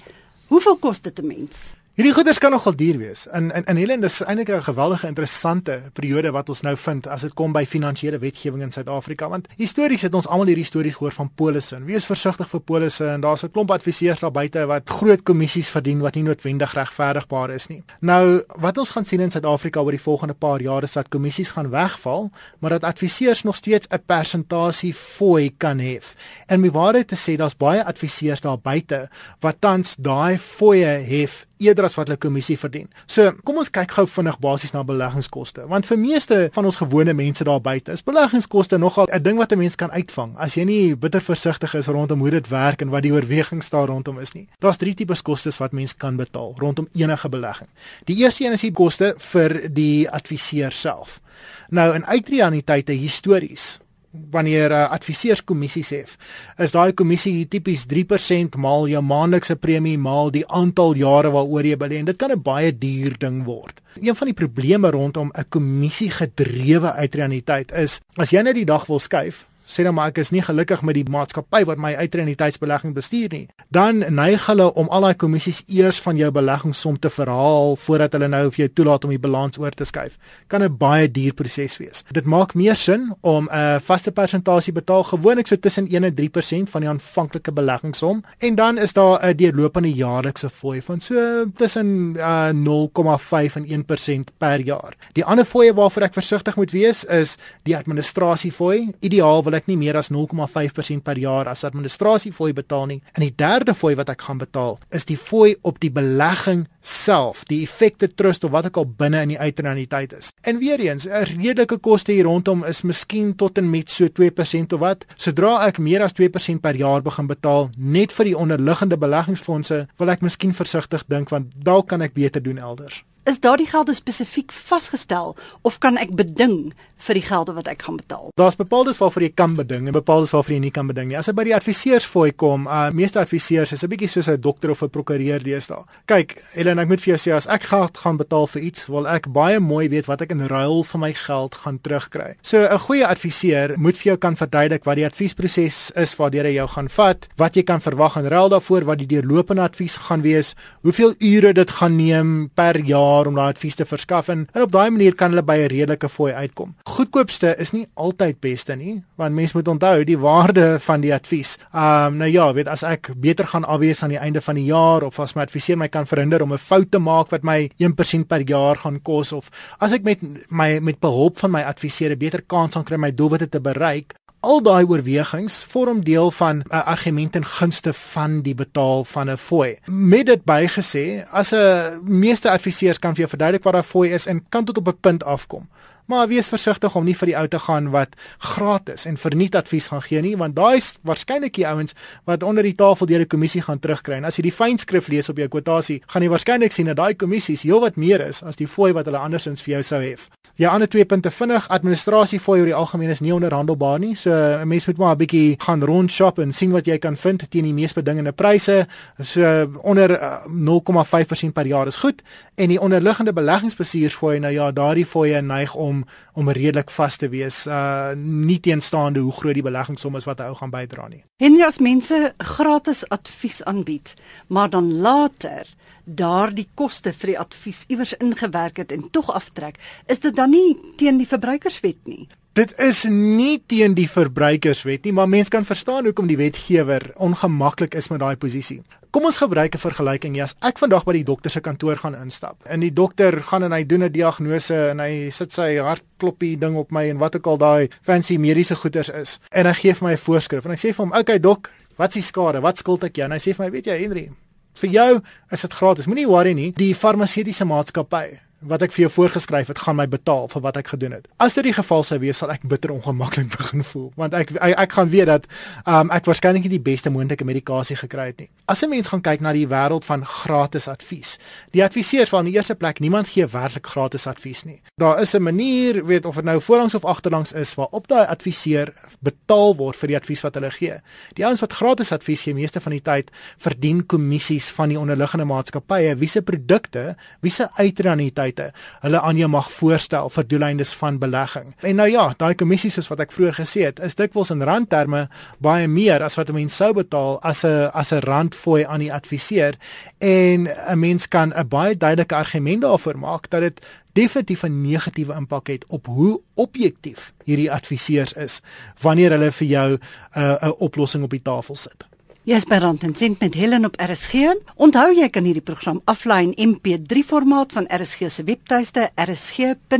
Hoeveel 0.48 0.76
kos 0.76 1.00
dit 1.00 1.18
'n 1.18 1.26
mens? 1.26 1.77
Hierdie 1.98 2.14
goeders 2.14 2.38
kan 2.38 2.52
nogal 2.54 2.76
duur 2.78 2.98
wees. 3.00 3.24
In 3.34 3.50
in 3.50 3.64
in 3.66 3.76
Helen 3.76 4.00
dis 4.00 4.20
eintlik 4.22 4.48
'n 4.48 4.62
geweldige 4.62 5.06
interessante 5.06 5.82
periode 5.92 6.30
wat 6.30 6.48
ons 6.48 6.60
nou 6.60 6.76
vind 6.76 7.06
as 7.06 7.20
dit 7.20 7.34
kom 7.34 7.52
by 7.52 7.64
finansiële 7.66 8.18
wetgewing 8.18 8.62
in 8.62 8.70
Suid-Afrika 8.70 9.28
want 9.28 9.48
histories 9.56 10.02
het 10.02 10.14
ons 10.14 10.28
almal 10.28 10.46
hierdie 10.46 10.64
stories 10.64 10.94
gehoor 10.94 11.12
van 11.12 11.30
polisse. 11.34 11.84
Wees 11.84 12.04
versigtig 12.06 12.48
vir 12.48 12.60
polisse 12.60 13.06
en 13.06 13.20
daar's 13.20 13.42
'n 13.42 13.50
klomp 13.50 13.70
adviseurs 13.70 14.20
daar 14.20 14.30
buite 14.30 14.66
wat 14.66 14.90
groot 14.90 15.22
kommissies 15.22 15.68
verdien 15.70 16.00
wat 16.00 16.14
nie 16.14 16.22
noodwendig 16.22 16.74
regverdigbaar 16.74 17.50
is 17.50 17.66
nie. 17.66 17.82
Nou, 18.00 18.44
wat 18.60 18.78
ons 18.78 18.90
gaan 18.90 19.04
sien 19.04 19.20
in 19.20 19.30
Suid-Afrika 19.30 19.80
oor 19.80 19.90
die 19.90 20.02
volgende 20.02 20.34
paar 20.34 20.60
jare 20.60 20.82
is 20.82 20.92
dat 20.92 21.08
kommissies 21.08 21.50
gaan 21.50 21.70
wegval, 21.70 22.30
maar 22.58 22.70
dat 22.70 22.84
adviseurs 22.84 23.42
nog 23.42 23.54
steeds 23.54 23.88
'n 23.90 24.02
persentasie 24.06 24.94
fooi 24.94 25.54
kan 25.56 25.78
hê. 25.78 25.98
En 26.46 26.60
my 26.60 26.70
waarheid 26.70 27.08
te 27.08 27.16
sê, 27.16 27.36
daar's 27.36 27.56
baie 27.56 27.84
adviseurs 27.84 28.40
daar 28.40 28.58
buite 28.58 29.08
wat 29.40 29.56
tans 29.58 29.96
daai 29.98 30.38
fooie 30.38 30.86
hef 30.86 31.46
eerder 31.58 31.84
as 31.84 31.94
wat 31.98 32.08
hulle 32.08 32.18
kommissie 32.18 32.58
verdien. 32.58 32.88
So, 33.06 33.32
kom 33.44 33.58
ons 33.58 33.70
kyk 33.70 33.90
gou 33.98 34.06
vinnig 34.06 34.38
basies 34.42 34.72
na 34.72 34.84
beleggingskoste, 34.84 35.66
want 35.68 35.86
vir 35.86 35.98
meeste 35.98 36.38
van 36.54 36.64
ons 36.64 36.80
gewone 36.80 37.14
mense 37.14 37.44
daar 37.44 37.60
buite 37.60 37.92
is 37.92 38.04
beleggingskoste 38.04 38.78
nogal 38.78 39.06
'n 39.12 39.22
ding 39.22 39.38
wat 39.38 39.52
'n 39.52 39.58
mens 39.58 39.76
kan 39.76 39.90
uitvang 39.90 40.36
as 40.36 40.54
jy 40.54 40.64
nie 40.64 40.96
bitter 40.96 41.20
versigtig 41.20 41.74
is 41.74 41.86
rondom 41.86 42.20
hoe 42.20 42.30
dit 42.30 42.48
werk 42.48 42.82
en 42.82 42.88
wat 42.88 43.02
die 43.02 43.12
oorwegings 43.12 43.70
daar 43.70 43.86
rondom 43.86 44.18
is 44.18 44.32
nie. 44.32 44.48
Daar's 44.58 44.76
drie 44.76 44.94
tipes 44.94 45.22
kostes 45.22 45.58
wat 45.58 45.72
mens 45.72 45.96
kan 45.96 46.16
betaal 46.16 46.54
rondom 46.56 46.88
enige 46.94 47.28
belegging. 47.28 47.68
Die 48.04 48.16
eerste 48.16 48.44
een 48.44 48.52
is 48.52 48.60
die 48.60 48.72
koste 48.72 49.14
vir 49.18 49.68
die 49.70 50.10
adviseur 50.10 50.72
self. 50.72 51.20
Nou 51.68 51.94
in 51.94 52.06
uitreaniteite 52.06 52.92
histories 52.92 53.78
wanneer 54.10 54.70
'n 54.70 54.72
uh, 54.72 54.90
adviseurskommissies 54.90 55.90
het, 55.90 56.16
is 56.56 56.70
daai 56.70 56.92
kommissie 56.92 57.48
tipies 57.48 57.86
3% 57.86 58.56
maal 58.56 58.88
jou 58.88 59.02
maandelikse 59.02 59.56
premie 59.56 59.98
maal 59.98 60.30
die 60.30 60.46
aantal 60.48 60.94
jare 60.94 61.30
waaroor 61.30 61.66
jy 61.66 61.76
belê 61.76 61.98
en 61.98 62.04
dit 62.04 62.16
kan 62.16 62.32
'n 62.32 62.42
baie 62.42 62.78
duur 62.78 63.18
ding 63.18 63.44
word. 63.44 63.80
Een 64.00 64.14
van 64.14 64.26
die 64.26 64.34
probleme 64.34 64.90
rondom 64.90 65.30
'n 65.34 65.48
kommissie 65.48 66.10
gedrewe 66.10 66.92
uitreaniteit 66.92 67.72
is 67.72 68.00
as 68.16 68.30
jy 68.30 68.42
net 68.42 68.54
die 68.54 68.64
dag 68.64 68.86
wil 68.86 68.98
skuif, 68.98 69.46
sê 69.68 69.84
dan 69.84 69.94
maar 69.94 70.08
ek 70.12 70.22
is 70.22 70.32
nie 70.32 70.42
gelukkig 70.42 70.82
met 70.82 70.96
die 70.96 71.04
maatskappy 71.12 71.64
wat 71.68 71.78
my 71.78 71.92
uitreniteitsbelegging 72.00 72.94
bestuur 72.96 73.28
nie, 73.34 73.46
dan 73.74 74.00
neig 74.14 74.46
hulle 74.48 74.70
om 74.80 74.88
al 74.88 75.08
daai 75.08 75.20
kommissies 75.20 75.60
eers 75.68 76.00
van 76.00 76.16
jou 76.16 76.30
beleggingssom 76.32 76.96
te 76.98 77.10
verhaal 77.12 77.76
voordat 77.76 78.16
hulle 78.16 78.30
nou 78.32 78.44
vir 78.48 78.64
jou 78.64 78.70
toelaat 78.80 79.04
om 79.04 79.12
die 79.12 79.20
balans 79.20 79.60
oor 79.60 79.76
te 79.76 79.84
skuif. 79.84 80.16
Kan 80.48 80.62
'n 80.62 80.76
baie 80.78 81.08
duur 81.10 81.34
proses 81.34 81.76
wees. 81.78 82.04
Dit 82.12 82.24
maak 82.24 82.54
meer 82.54 82.76
sin 82.76 83.14
om 83.20 83.48
'n 83.52 83.80
vaste 83.80 84.12
persentasie 84.12 84.72
betaal, 84.72 85.04
gewoonlik 85.04 85.46
so 85.46 85.56
tussen 85.56 85.86
1 85.90 86.04
en 86.04 86.14
3% 86.14 86.70
van 86.70 86.80
die 86.80 86.88
aanvanklike 86.90 87.52
beleggingssom 87.52 88.24
en 88.38 88.54
dan 88.54 88.78
is 88.78 88.92
daar 88.92 89.18
'n 89.22 89.36
deurlopende 89.36 89.92
jaarlikse 89.92 90.50
fooi 90.50 90.82
van 90.82 91.00
so 91.00 91.44
tussen 91.56 92.14
uh, 92.16 92.48
0,5 92.52 93.56
en 93.56 93.66
1% 93.66 94.30
per 94.38 94.60
jaar. 94.60 94.96
Die 95.12 95.24
ander 95.24 95.44
fooie 95.44 95.74
waarvoor 95.74 96.02
ek 96.02 96.14
versigtig 96.14 96.56
moet 96.56 96.70
wees 96.70 97.04
is 97.04 97.36
die 97.62 97.76
administrasiefooi. 97.76 98.92
Ideaal 99.00 99.44
wil 99.44 99.57
ek 99.58 99.68
nie 99.70 99.76
meer 99.80 99.98
as 99.98 100.12
0,5% 100.14 101.04
per 101.04 101.18
jaar 101.20 101.50
as 101.50 101.64
administrasiefooi 101.66 102.52
betaal 102.56 102.86
nie. 102.90 103.00
En 103.16 103.24
die 103.26 103.34
derde 103.34 103.74
fooi 103.74 103.94
wat 103.98 104.12
ek 104.12 104.24
gaan 104.28 104.40
betaal, 104.40 104.78
is 104.94 105.08
die 105.08 105.18
fooi 105.18 105.56
op 105.68 105.80
die 105.82 105.92
belegging 105.92 106.66
self, 106.88 107.44
die 107.50 107.60
effekte 107.66 108.08
trust 108.08 108.46
of 108.46 108.54
wat 108.54 108.70
ek 108.70 108.78
al 108.80 108.88
binne 108.88 109.20
in 109.26 109.34
die 109.34 109.40
uiternaliteit 109.40 110.14
is. 110.16 110.30
En 110.48 110.60
weer 110.62 110.80
eens, 110.80 111.06
'n 111.06 111.24
redelike 111.36 111.78
koste 111.78 112.12
hier 112.12 112.24
rondom 112.24 112.64
is 112.64 112.82
miskien 112.82 113.34
tot 113.36 113.58
en 113.58 113.70
met 113.70 113.90
so 113.90 114.08
2% 114.08 114.72
of 114.72 114.80
wat. 114.80 115.04
Sodra 115.16 115.66
ek 115.66 115.78
meer 115.78 116.02
as 116.02 116.12
2% 116.12 116.60
per 116.60 116.76
jaar 116.76 117.02
begin 117.02 117.26
betaal 117.26 117.70
net 117.76 118.12
vir 118.12 118.24
die 118.24 118.36
onderliggende 118.36 118.96
beleggingsfondse, 118.96 119.86
wil 119.98 120.10
ek 120.10 120.20
miskien 120.20 120.54
versigtig 120.54 121.04
dink 121.08 121.28
want 121.28 121.52
dalk 121.64 121.88
kan 121.88 122.02
ek 122.02 122.14
beter 122.14 122.42
doen 122.42 122.58
elders. 122.58 123.04
Is 123.28 123.40
daardie 123.44 123.68
gelde 123.68 123.94
spesifiek 123.94 124.52
vasgestel 124.52 125.36
of 125.62 125.78
kan 125.78 125.98
ek 126.00 126.14
beding 126.16 126.72
vir 127.06 127.18
die 127.18 127.22
gelde 127.22 127.54
wat 127.54 127.68
ek 127.70 127.84
gaan 127.86 127.98
betaal? 128.00 128.30
Daar's 128.40 128.58
bepaaldes 128.58 128.98
waarvoor 128.98 129.22
jy 129.22 129.30
kan 129.38 129.54
beding 129.58 129.86
en 129.86 129.94
bepaaldes 129.94 130.32
waarvoor 130.34 130.56
jy 130.56 130.62
nie 130.64 130.72
kan 130.74 130.88
beding 130.90 131.10
nie. 131.10 131.18
As 131.18 131.28
jy 131.30 131.34
by 131.36 131.44
die 131.46 131.54
adviseursfooi 131.56 132.32
kom, 132.40 132.66
uh 132.66 132.88
meeste 132.94 133.20
adviseurs 133.20 133.72
is 133.76 133.84
'n 133.84 133.90
bietjie 133.92 134.08
soos 134.08 134.28
'n 134.28 134.40
dokter 134.40 134.70
of 134.70 134.82
'n 134.82 134.90
prokureur 134.90 135.42
deesdae. 135.42 135.84
Kyk, 136.06 136.38
Helen, 136.54 136.78
ek 136.78 136.88
moet 136.88 137.00
vir 137.00 137.16
jou 137.16 137.18
sê 137.18 137.36
as 137.36 137.46
ek 137.46 137.62
geld 137.62 137.96
gaan 137.98 138.16
betaal 138.16 138.46
vir 138.46 138.62
iets, 138.62 138.86
wil 138.88 139.06
ek 139.06 139.32
baie 139.32 139.60
mooi 139.60 139.88
weet 139.88 140.06
wat 140.06 140.22
ek 140.22 140.32
in 140.32 140.46
ruil 140.46 140.82
vir 140.82 141.00
my 141.00 141.12
geld 141.12 141.54
gaan 141.54 141.78
terugkry. 141.78 142.34
So 142.42 142.66
'n 142.66 142.78
goeie 142.78 143.06
adviseur 143.06 143.78
moet 143.78 143.96
vir 143.96 144.12
jou 144.12 144.16
kan 144.16 144.36
verduidelik 144.36 144.84
wat 144.84 144.96
die 144.96 145.06
adviesproses 145.06 145.90
is 145.94 146.16
waardeur 146.16 146.44
hy 146.44 146.54
jou 146.54 146.68
gaan 146.68 146.88
vat, 146.88 147.28
wat 147.36 147.54
jy 147.54 147.62
kan 147.62 147.80
verwag 147.80 148.16
in 148.16 148.26
ruil 148.26 148.48
daarvoor, 148.48 148.84
wat 148.84 148.98
die 148.98 149.06
deurlopende 149.06 149.62
advies 149.62 149.96
gaan 149.96 150.22
wees, 150.22 150.54
hoeveel 150.82 151.14
ure 151.20 151.52
dit 151.52 151.70
gaan 151.70 151.96
neem 151.96 152.50
per 152.54 152.78
jaar 152.80 153.17
om 153.26 153.34
daai 153.34 153.48
advies 153.48 153.74
te 153.74 153.84
verskaf 153.84 154.28
en, 154.28 154.46
en 154.54 154.62
op 154.62 154.72
daai 154.72 154.90
manier 154.90 155.14
kan 155.14 155.30
hulle 155.30 155.42
by 155.42 155.56
'n 155.56 155.70
redelike 155.72 156.08
fooi 156.08 156.32
uitkom. 156.32 156.74
Goedkoopste 156.84 157.54
is 157.58 157.72
nie 157.72 157.86
altyd 157.94 158.40
beste 158.40 158.76
nie, 158.76 159.02
want 159.16 159.34
mense 159.34 159.56
moet 159.56 159.68
onthou 159.68 160.04
die 160.04 160.18
waarde 160.18 160.78
van 160.80 161.00
die 161.00 161.14
advies. 161.14 161.58
Ehm 161.72 162.06
um, 162.06 162.16
nou 162.16 162.30
ja, 162.30 162.52
weet 162.52 162.68
as 162.68 162.82
ek 162.82 163.10
beter 163.16 163.46
gaan 163.46 163.64
afwees 163.64 164.02
aan 164.02 164.14
die 164.14 164.18
einde 164.18 164.40
van 164.40 164.54
die 164.54 164.64
jaar 164.64 165.02
of 165.02 165.18
as 165.20 165.34
my 165.34 165.42
adviseur 165.42 165.76
my 165.78 165.88
kan 165.88 166.06
verhinder 166.06 166.42
om 166.42 166.52
'n 166.52 166.58
fout 166.58 166.90
te 166.90 166.98
maak 166.98 167.30
wat 167.30 167.42
my 167.42 167.70
1% 167.78 168.28
per 168.28 168.40
jaar 168.40 168.76
gaan 168.76 169.02
kos 169.02 169.32
of 169.32 169.50
as 169.78 169.92
ek 169.92 170.02
met 170.02 170.18
my 170.50 170.78
met 170.78 171.00
behulp 171.00 171.38
van 171.38 171.50
my 171.50 171.62
adviseur 171.62 172.10
'n 172.10 172.18
beter 172.18 172.42
kans 172.42 172.74
gaan 172.74 172.84
kry 172.84 172.94
om 172.94 173.00
my 173.00 173.14
doelwitte 173.14 173.48
te 173.48 173.60
bereik, 173.60 174.14
Al 174.40 174.60
daai 174.62 174.84
oorwegings 174.86 175.64
vorm 175.66 176.04
deel 176.06 176.30
van 176.30 176.56
'n 176.58 176.64
uh, 176.70 176.86
argument 176.86 177.34
in 177.34 177.44
gunste 177.44 177.92
van 177.92 178.40
die 178.42 178.54
betaal 178.54 179.04
van 179.04 179.30
'n 179.30 179.36
fooi. 179.36 179.78
Met 179.86 180.26
dit 180.26 180.40
bygesê, 180.44 181.26
as 181.30 181.52
'n 181.52 181.98
meeste 182.02 182.50
adviseurs 182.50 182.98
kan 182.98 183.10
vir 183.10 183.18
jou 183.18 183.28
verduidelik 183.28 183.64
wat 183.64 183.72
daai 183.72 183.84
fooi 183.84 184.10
is 184.12 184.26
en 184.26 184.44
kan 184.48 184.64
tot 184.64 184.76
op 184.76 184.88
'n 184.88 185.00
punt 185.00 185.24
afkom. 185.24 185.68
Maar 186.08 186.28
wees 186.28 186.48
versigtig 186.48 186.94
om 186.96 187.04
nie 187.04 187.12
vir 187.20 187.28
die 187.28 187.36
ou 187.36 187.44
te 187.52 187.58
gaan 187.60 187.90
wat 187.92 188.14
gratis 188.54 189.04
en 189.04 189.18
verniet 189.20 189.56
advies 189.58 189.90
gaan 189.92 190.00
gee 190.06 190.22
nie, 190.24 190.32
want 190.40 190.56
daai 190.56 190.78
is 190.78 190.94
waarskynlik 191.04 191.58
die 191.58 191.66
ouens 191.68 191.92
wat 192.24 192.46
onder 192.48 192.64
die 192.64 192.72
tafel 192.78 193.10
deur 193.10 193.26
die 193.26 193.28
kommissie 193.28 193.60
gaan 193.66 193.82
terugkry. 193.84 194.16
En 194.16 194.24
as 194.24 194.40
jy 194.40 194.46
die 194.48 194.54
fynskrif 194.56 195.10
lees 195.12 195.28
op 195.28 195.36
jou 195.36 195.50
kwotasie, 195.52 196.00
gaan 196.08 196.24
jy 196.24 196.32
waarskynlik 196.32 196.72
sien 196.72 196.88
dat 196.88 196.96
daai 196.96 197.12
kommissies 197.12 197.66
heelwat 197.68 198.00
meer 198.00 198.24
is 198.24 198.40
as 198.40 198.56
die 198.56 198.70
fooi 198.70 198.94
wat 198.96 199.04
hulle 199.10 199.20
andersins 199.20 199.60
vir 199.60 199.76
jou 199.76 199.82
sou 199.90 200.00
hê. 200.00 200.16
Ja, 200.58 200.72
ander 200.74 200.88
twee 200.88 201.04
punte 201.04 201.30
vinnig. 201.30 201.68
Administrasie 201.70 202.40
fooi 202.42 202.56
oor 202.60 202.66
die 202.66 202.74
algemeen 202.74 203.12
is 203.12 203.20
nie 203.22 203.30
onderhandelbaar 203.30 204.00
nie. 204.02 204.16
So 204.16 204.32
'n 204.32 204.68
mens 204.68 204.86
moet 204.86 204.96
maar 204.96 205.14
'n 205.14 205.18
bietjie 205.18 205.54
gaan 205.58 205.84
rondshop 205.84 206.38
en 206.38 206.52
sien 206.52 206.70
wat 206.70 206.86
jy 206.86 206.98
kan 206.98 207.16
vind 207.16 207.50
teen 207.50 207.64
die 207.64 207.72
mees 207.72 207.92
bedingende 207.92 208.32
pryse. 208.32 208.86
So 209.22 209.70
onder 209.82 210.10
uh, 210.10 210.36
0,5% 210.46 211.52
per 211.52 211.66
jaar 211.66 211.86
is 211.86 211.96
goed. 211.96 212.22
En 212.54 212.68
die 212.68 212.80
onderliggende 212.80 213.32
beleggingsbestuursfooi, 213.32 214.38
nou 214.38 214.52
ja, 214.52 214.72
daardie 214.72 215.06
fooie 215.06 215.40
neig 215.40 215.74
om 215.74 215.97
om 216.34 216.50
redelik 216.50 216.90
vas 216.90 217.16
te 217.16 217.28
wees. 217.32 217.64
Uh 217.66 218.12
nie 218.18 218.60
teenstaande 218.60 219.20
hoe 219.20 219.32
groot 219.32 219.58
die 219.58 219.64
beleggingssom 219.64 220.16
is 220.16 220.26
wat 220.28 220.42
hy 220.42 220.50
ou 220.50 220.56
gaan 220.58 220.74
bydra 220.74 221.08
nie. 221.08 221.22
En 221.42 221.56
ja, 221.58 221.68
as 221.68 221.80
mense 221.82 222.34
gratis 222.38 223.04
advies 223.14 223.62
aanbied, 223.64 224.14
maar 224.48 224.70
dan 224.70 224.92
later 225.02 225.68
daardie 226.08 226.68
koste 226.74 227.12
vir 227.12 227.34
die 227.34 227.38
advies 227.38 227.84
iewers 227.92 228.14
ingewerk 228.16 228.80
het 228.80 228.92
en 228.92 229.10
tog 229.12 229.30
aftrek, 229.34 229.76
is 230.08 230.20
dit 230.24 230.34
dan 230.34 230.50
nie 230.50 230.76
teen 230.96 231.20
die 231.20 231.28
verbruikerswet 231.28 232.06
nie? 232.08 232.28
Dit 232.56 232.72
is 232.80 233.04
nie 233.04 233.60
teen 233.66 233.92
die 233.94 234.08
verbruikerswet 234.10 235.04
nie, 235.04 235.12
maar 235.14 235.28
mense 235.30 235.52
kan 235.52 235.66
verstaan 235.68 236.08
hoekom 236.08 236.26
die 236.26 236.38
wetgewer 236.40 237.04
ongemaklik 237.22 237.94
is 237.94 238.08
met 238.10 238.18
daai 238.22 238.36
posisie. 238.40 238.80
Kom 239.10 239.28
ons 239.28 239.36
gebruik 239.36 239.74
'n 239.74 239.78
vergelyking. 239.78 240.36
Ja, 240.36 240.44
as 240.44 240.56
ek 240.60 240.78
vandag 240.78 241.04
by 241.04 241.12
die 241.12 241.24
dokter 241.24 241.50
se 241.50 241.60
kantoor 241.60 241.96
gaan 241.96 242.14
instap 242.14 242.56
en 242.66 242.80
die 242.80 242.92
dokter 242.92 243.42
gaan 243.42 243.62
en 243.62 243.72
hy 243.72 243.84
doen 243.84 244.02
'n 244.04 244.12
diagnose 244.12 244.88
en 244.90 244.98
hy 244.98 245.30
sit 245.30 245.52
sy 245.52 245.76
hartkloppie 245.76 246.58
ding 246.58 246.76
op 246.76 246.90
my 246.90 247.08
en 247.08 247.18
wat 247.18 247.36
ook 247.36 247.46
al 247.46 247.58
daai 247.58 247.88
fancy 248.02 248.36
mediese 248.36 248.74
goeders 248.74 249.08
is 249.08 249.40
en 249.52 249.66
hy 249.66 249.72
gee 249.72 249.94
vir 249.94 250.08
my 250.08 250.12
'n 250.12 250.18
voorskrif 250.18 250.64
en 250.64 250.72
ek 250.72 250.78
sê 250.78 250.94
vir 250.94 251.04
hom, 251.04 251.10
"Oké 251.10 251.20
okay, 251.20 251.38
dok, 251.38 251.70
wat 251.96 252.08
is 252.08 252.14
die 252.14 252.22
skade? 252.22 252.60
Wat 252.60 252.78
skuld 252.78 253.04
ek 253.04 253.16
jou?" 253.16 253.24
En 253.24 253.32
hy 253.32 253.38
sê 253.38 253.54
vir 253.54 253.66
my, 253.66 253.70
"Weet 253.70 253.86
jy, 253.86 253.98
Henry, 253.98 254.30
Vir 254.78 254.90
jou 254.90 255.22
is 255.50 255.60
dit 255.60 255.72
gratis. 255.72 256.06
Moenie 256.06 256.28
worry 256.28 256.52
nie. 256.52 256.72
Die 256.72 256.94
farmaseutiese 256.94 257.64
maatskappy 257.64 258.38
wat 258.60 258.82
ek 258.82 258.92
vir 258.92 259.04
jou 259.04 259.10
voorgeskryf 259.14 259.68
het, 259.70 259.78
gaan 259.78 259.96
my 260.00 260.06
betaal 260.10 260.48
vir 260.50 260.62
wat 260.64 260.78
ek 260.80 260.90
gedoen 260.92 261.14
het. 261.14 261.28
As 261.38 261.54
dit 261.54 261.68
die 261.68 261.74
geval 261.76 262.02
sou 262.02 262.18
wees, 262.18 262.40
sal 262.40 262.50
ek 262.50 262.64
bitter 262.66 262.90
ongemaklik 262.90 263.52
begin 263.58 263.84
voel, 263.86 264.08
want 264.18 264.34
ek 264.34 264.50
ek, 264.56 264.74
ek 264.74 264.96
gaan 264.96 265.12
weet 265.12 265.30
dat 265.30 265.46
um, 265.86 266.10
ek 266.14 266.26
waarskynlik 266.26 266.66
nie 266.66 266.74
die 266.74 266.82
beste 266.82 267.12
moontlike 267.14 267.46
medikasie 267.46 267.96
gekry 268.00 268.30
het 268.32 268.42
nie. 268.42 268.48
As 268.66 268.82
'n 268.82 268.90
mens 268.90 269.08
gaan 269.08 269.22
kyk 269.22 269.40
na 269.40 269.52
die 269.52 269.68
wêreld 269.68 270.04
van 270.04 270.24
gratis 270.26 270.88
advies, 270.88 271.38
die 271.70 271.84
adviseurs 271.84 272.30
van 272.34 272.44
die 272.44 272.54
eerste 272.56 272.74
plek, 272.74 272.98
niemand 273.00 273.28
gee 273.28 273.46
werklik 273.46 273.86
gratis 273.86 274.26
advies 274.26 274.64
nie. 274.64 274.82
Daar 274.98 275.20
is 275.20 275.34
'n 275.34 275.42
manier, 275.42 276.04
weet 276.04 276.26
of 276.26 276.34
dit 276.34 276.44
nou 276.44 276.60
voorlangs 276.60 276.94
of 276.94 277.04
agterlangs 277.04 277.52
is, 277.52 277.74
waarop 277.74 278.08
daai 278.08 278.26
adviseur 278.26 278.92
betaal 279.20 279.76
word 279.76 279.96
vir 279.96 280.08
die 280.08 280.16
advies 280.16 280.42
wat 280.42 280.54
hulle 280.54 280.70
gee. 280.70 281.00
Die 281.34 281.44
ouens 281.44 281.60
wat 281.60 281.72
gratis 281.72 282.12
advies 282.12 282.42
gee, 282.42 282.54
meeste 282.54 282.80
van 282.80 282.92
die 282.92 283.02
tyd 283.02 283.30
verdien 283.58 284.06
kommissies 284.06 284.70
van 284.70 284.88
die 284.88 284.98
onderliggende 284.98 285.44
maatskappye 285.44 286.16
wie 286.16 286.28
se 286.28 286.42
produkte, 286.42 287.16
wie 287.40 287.50
se 287.50 287.68
uitraniteit 287.76 288.47
aktiwiteite 288.48 288.72
hulle 289.02 289.20
aan 289.20 289.36
jou 289.36 289.48
mag 289.48 289.68
voorstel 289.72 290.30
vir 290.30 290.46
doeleindes 290.48 290.92
van 290.98 291.18
belegging. 291.18 291.74
En 291.82 291.96
nou 291.96 292.08
ja, 292.08 292.34
daai 292.36 292.54
kommissies 292.54 292.94
soos 292.94 293.08
wat 293.08 293.20
ek 293.20 293.32
vroeër 293.32 293.58
gesê 293.60 293.84
het, 293.86 294.00
is 294.00 294.16
dikwels 294.16 294.50
in 294.50 294.62
randterme 294.62 295.28
baie 295.60 295.88
meer 295.88 296.22
as 296.22 296.36
wat 296.36 296.48
'n 296.50 296.54
mens 296.54 296.76
sou 296.76 296.92
betaal 296.92 297.40
as 297.42 297.64
'n 297.64 297.90
as 297.92 298.12
'n 298.12 298.20
randfooi 298.20 298.84
aan 298.84 299.00
die 299.00 299.12
adviseur 299.12 299.74
en 300.18 300.68
'n 300.68 300.98
mens 300.98 301.28
kan 301.28 301.52
'n 301.54 301.68
baie 301.68 301.96
duidelike 301.96 302.34
argument 302.34 302.82
daarvoor 302.82 303.18
maak 303.18 303.50
dat 303.50 303.60
dit 303.60 303.80
definitief 304.12 304.62
'n 304.62 304.82
negatiewe 304.82 305.34
impak 305.34 305.66
het 305.68 305.84
op 305.88 306.06
hoe 306.06 306.40
objektief 306.54 307.32
hierdie 307.44 307.72
adviseurs 307.72 308.32
is 308.32 308.60
wanneer 309.00 309.30
hulle 309.30 309.52
vir 309.52 309.66
jou 309.66 309.88
'n 309.92 310.00
uh, 310.36 310.62
'n 310.62 310.74
oplossing 310.78 311.24
op 311.24 311.30
die 311.30 311.42
tafel 311.42 311.74
sit. 311.74 312.04
Jesper 312.48 312.80
Rantenent 312.80 313.40
met 313.40 313.54
Helen 313.54 313.84
op 313.84 314.00
RSG. 314.00 314.34
Onthou 314.80 315.10
jy 315.12 315.26
kan 315.28 315.44
hierdie 315.44 315.60
program 315.60 315.98
aflaai 316.08 316.46
in 316.48 316.54
MP3 316.70 317.20
formaat 317.20 317.74
van 317.76 317.84
RSG 317.92 318.30
se 318.32 318.44
webtuiste 318.48 319.10
rsg.co.za. 319.20 319.98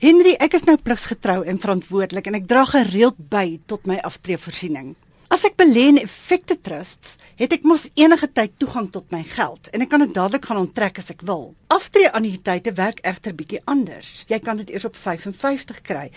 Henry, 0.00 0.32
ek 0.40 0.56
is 0.56 0.64
nou 0.64 0.78
pligsgetrou 0.80 1.44
en 1.44 1.60
verantwoordelik 1.60 2.30
en 2.30 2.38
ek 2.38 2.48
dra 2.48 2.64
gereeld 2.70 3.18
by 3.34 3.60
tot 3.68 3.84
my 3.90 3.98
aftreevoorsiening. 4.08 4.94
As 5.28 5.44
ek 5.44 5.60
belê 5.60 5.84
in 5.90 6.00
effekte 6.00 6.56
trusts, 6.56 7.20
het 7.36 7.52
ek 7.52 7.68
mos 7.68 7.92
enige 7.92 8.32
tyd 8.32 8.56
toegang 8.56 8.88
tot 8.96 9.12
my 9.12 9.20
geld 9.34 9.68
en 9.76 9.84
ek 9.84 9.92
kan 9.92 10.00
dit 10.00 10.16
dadelik 10.16 10.48
gaan 10.48 10.62
onttrek 10.64 10.96
as 11.04 11.12
ek 11.12 11.20
wil. 11.28 11.52
Aftreë 11.68 12.08
annuïteite 12.16 12.72
werk 12.80 13.04
egter 13.04 13.36
bietjie 13.36 13.60
anders. 13.68 14.24
Jy 14.32 14.40
kan 14.40 14.56
dit 14.64 14.72
eers 14.72 14.88
op 14.88 14.96
55 14.96 15.84
kry. 15.84 16.08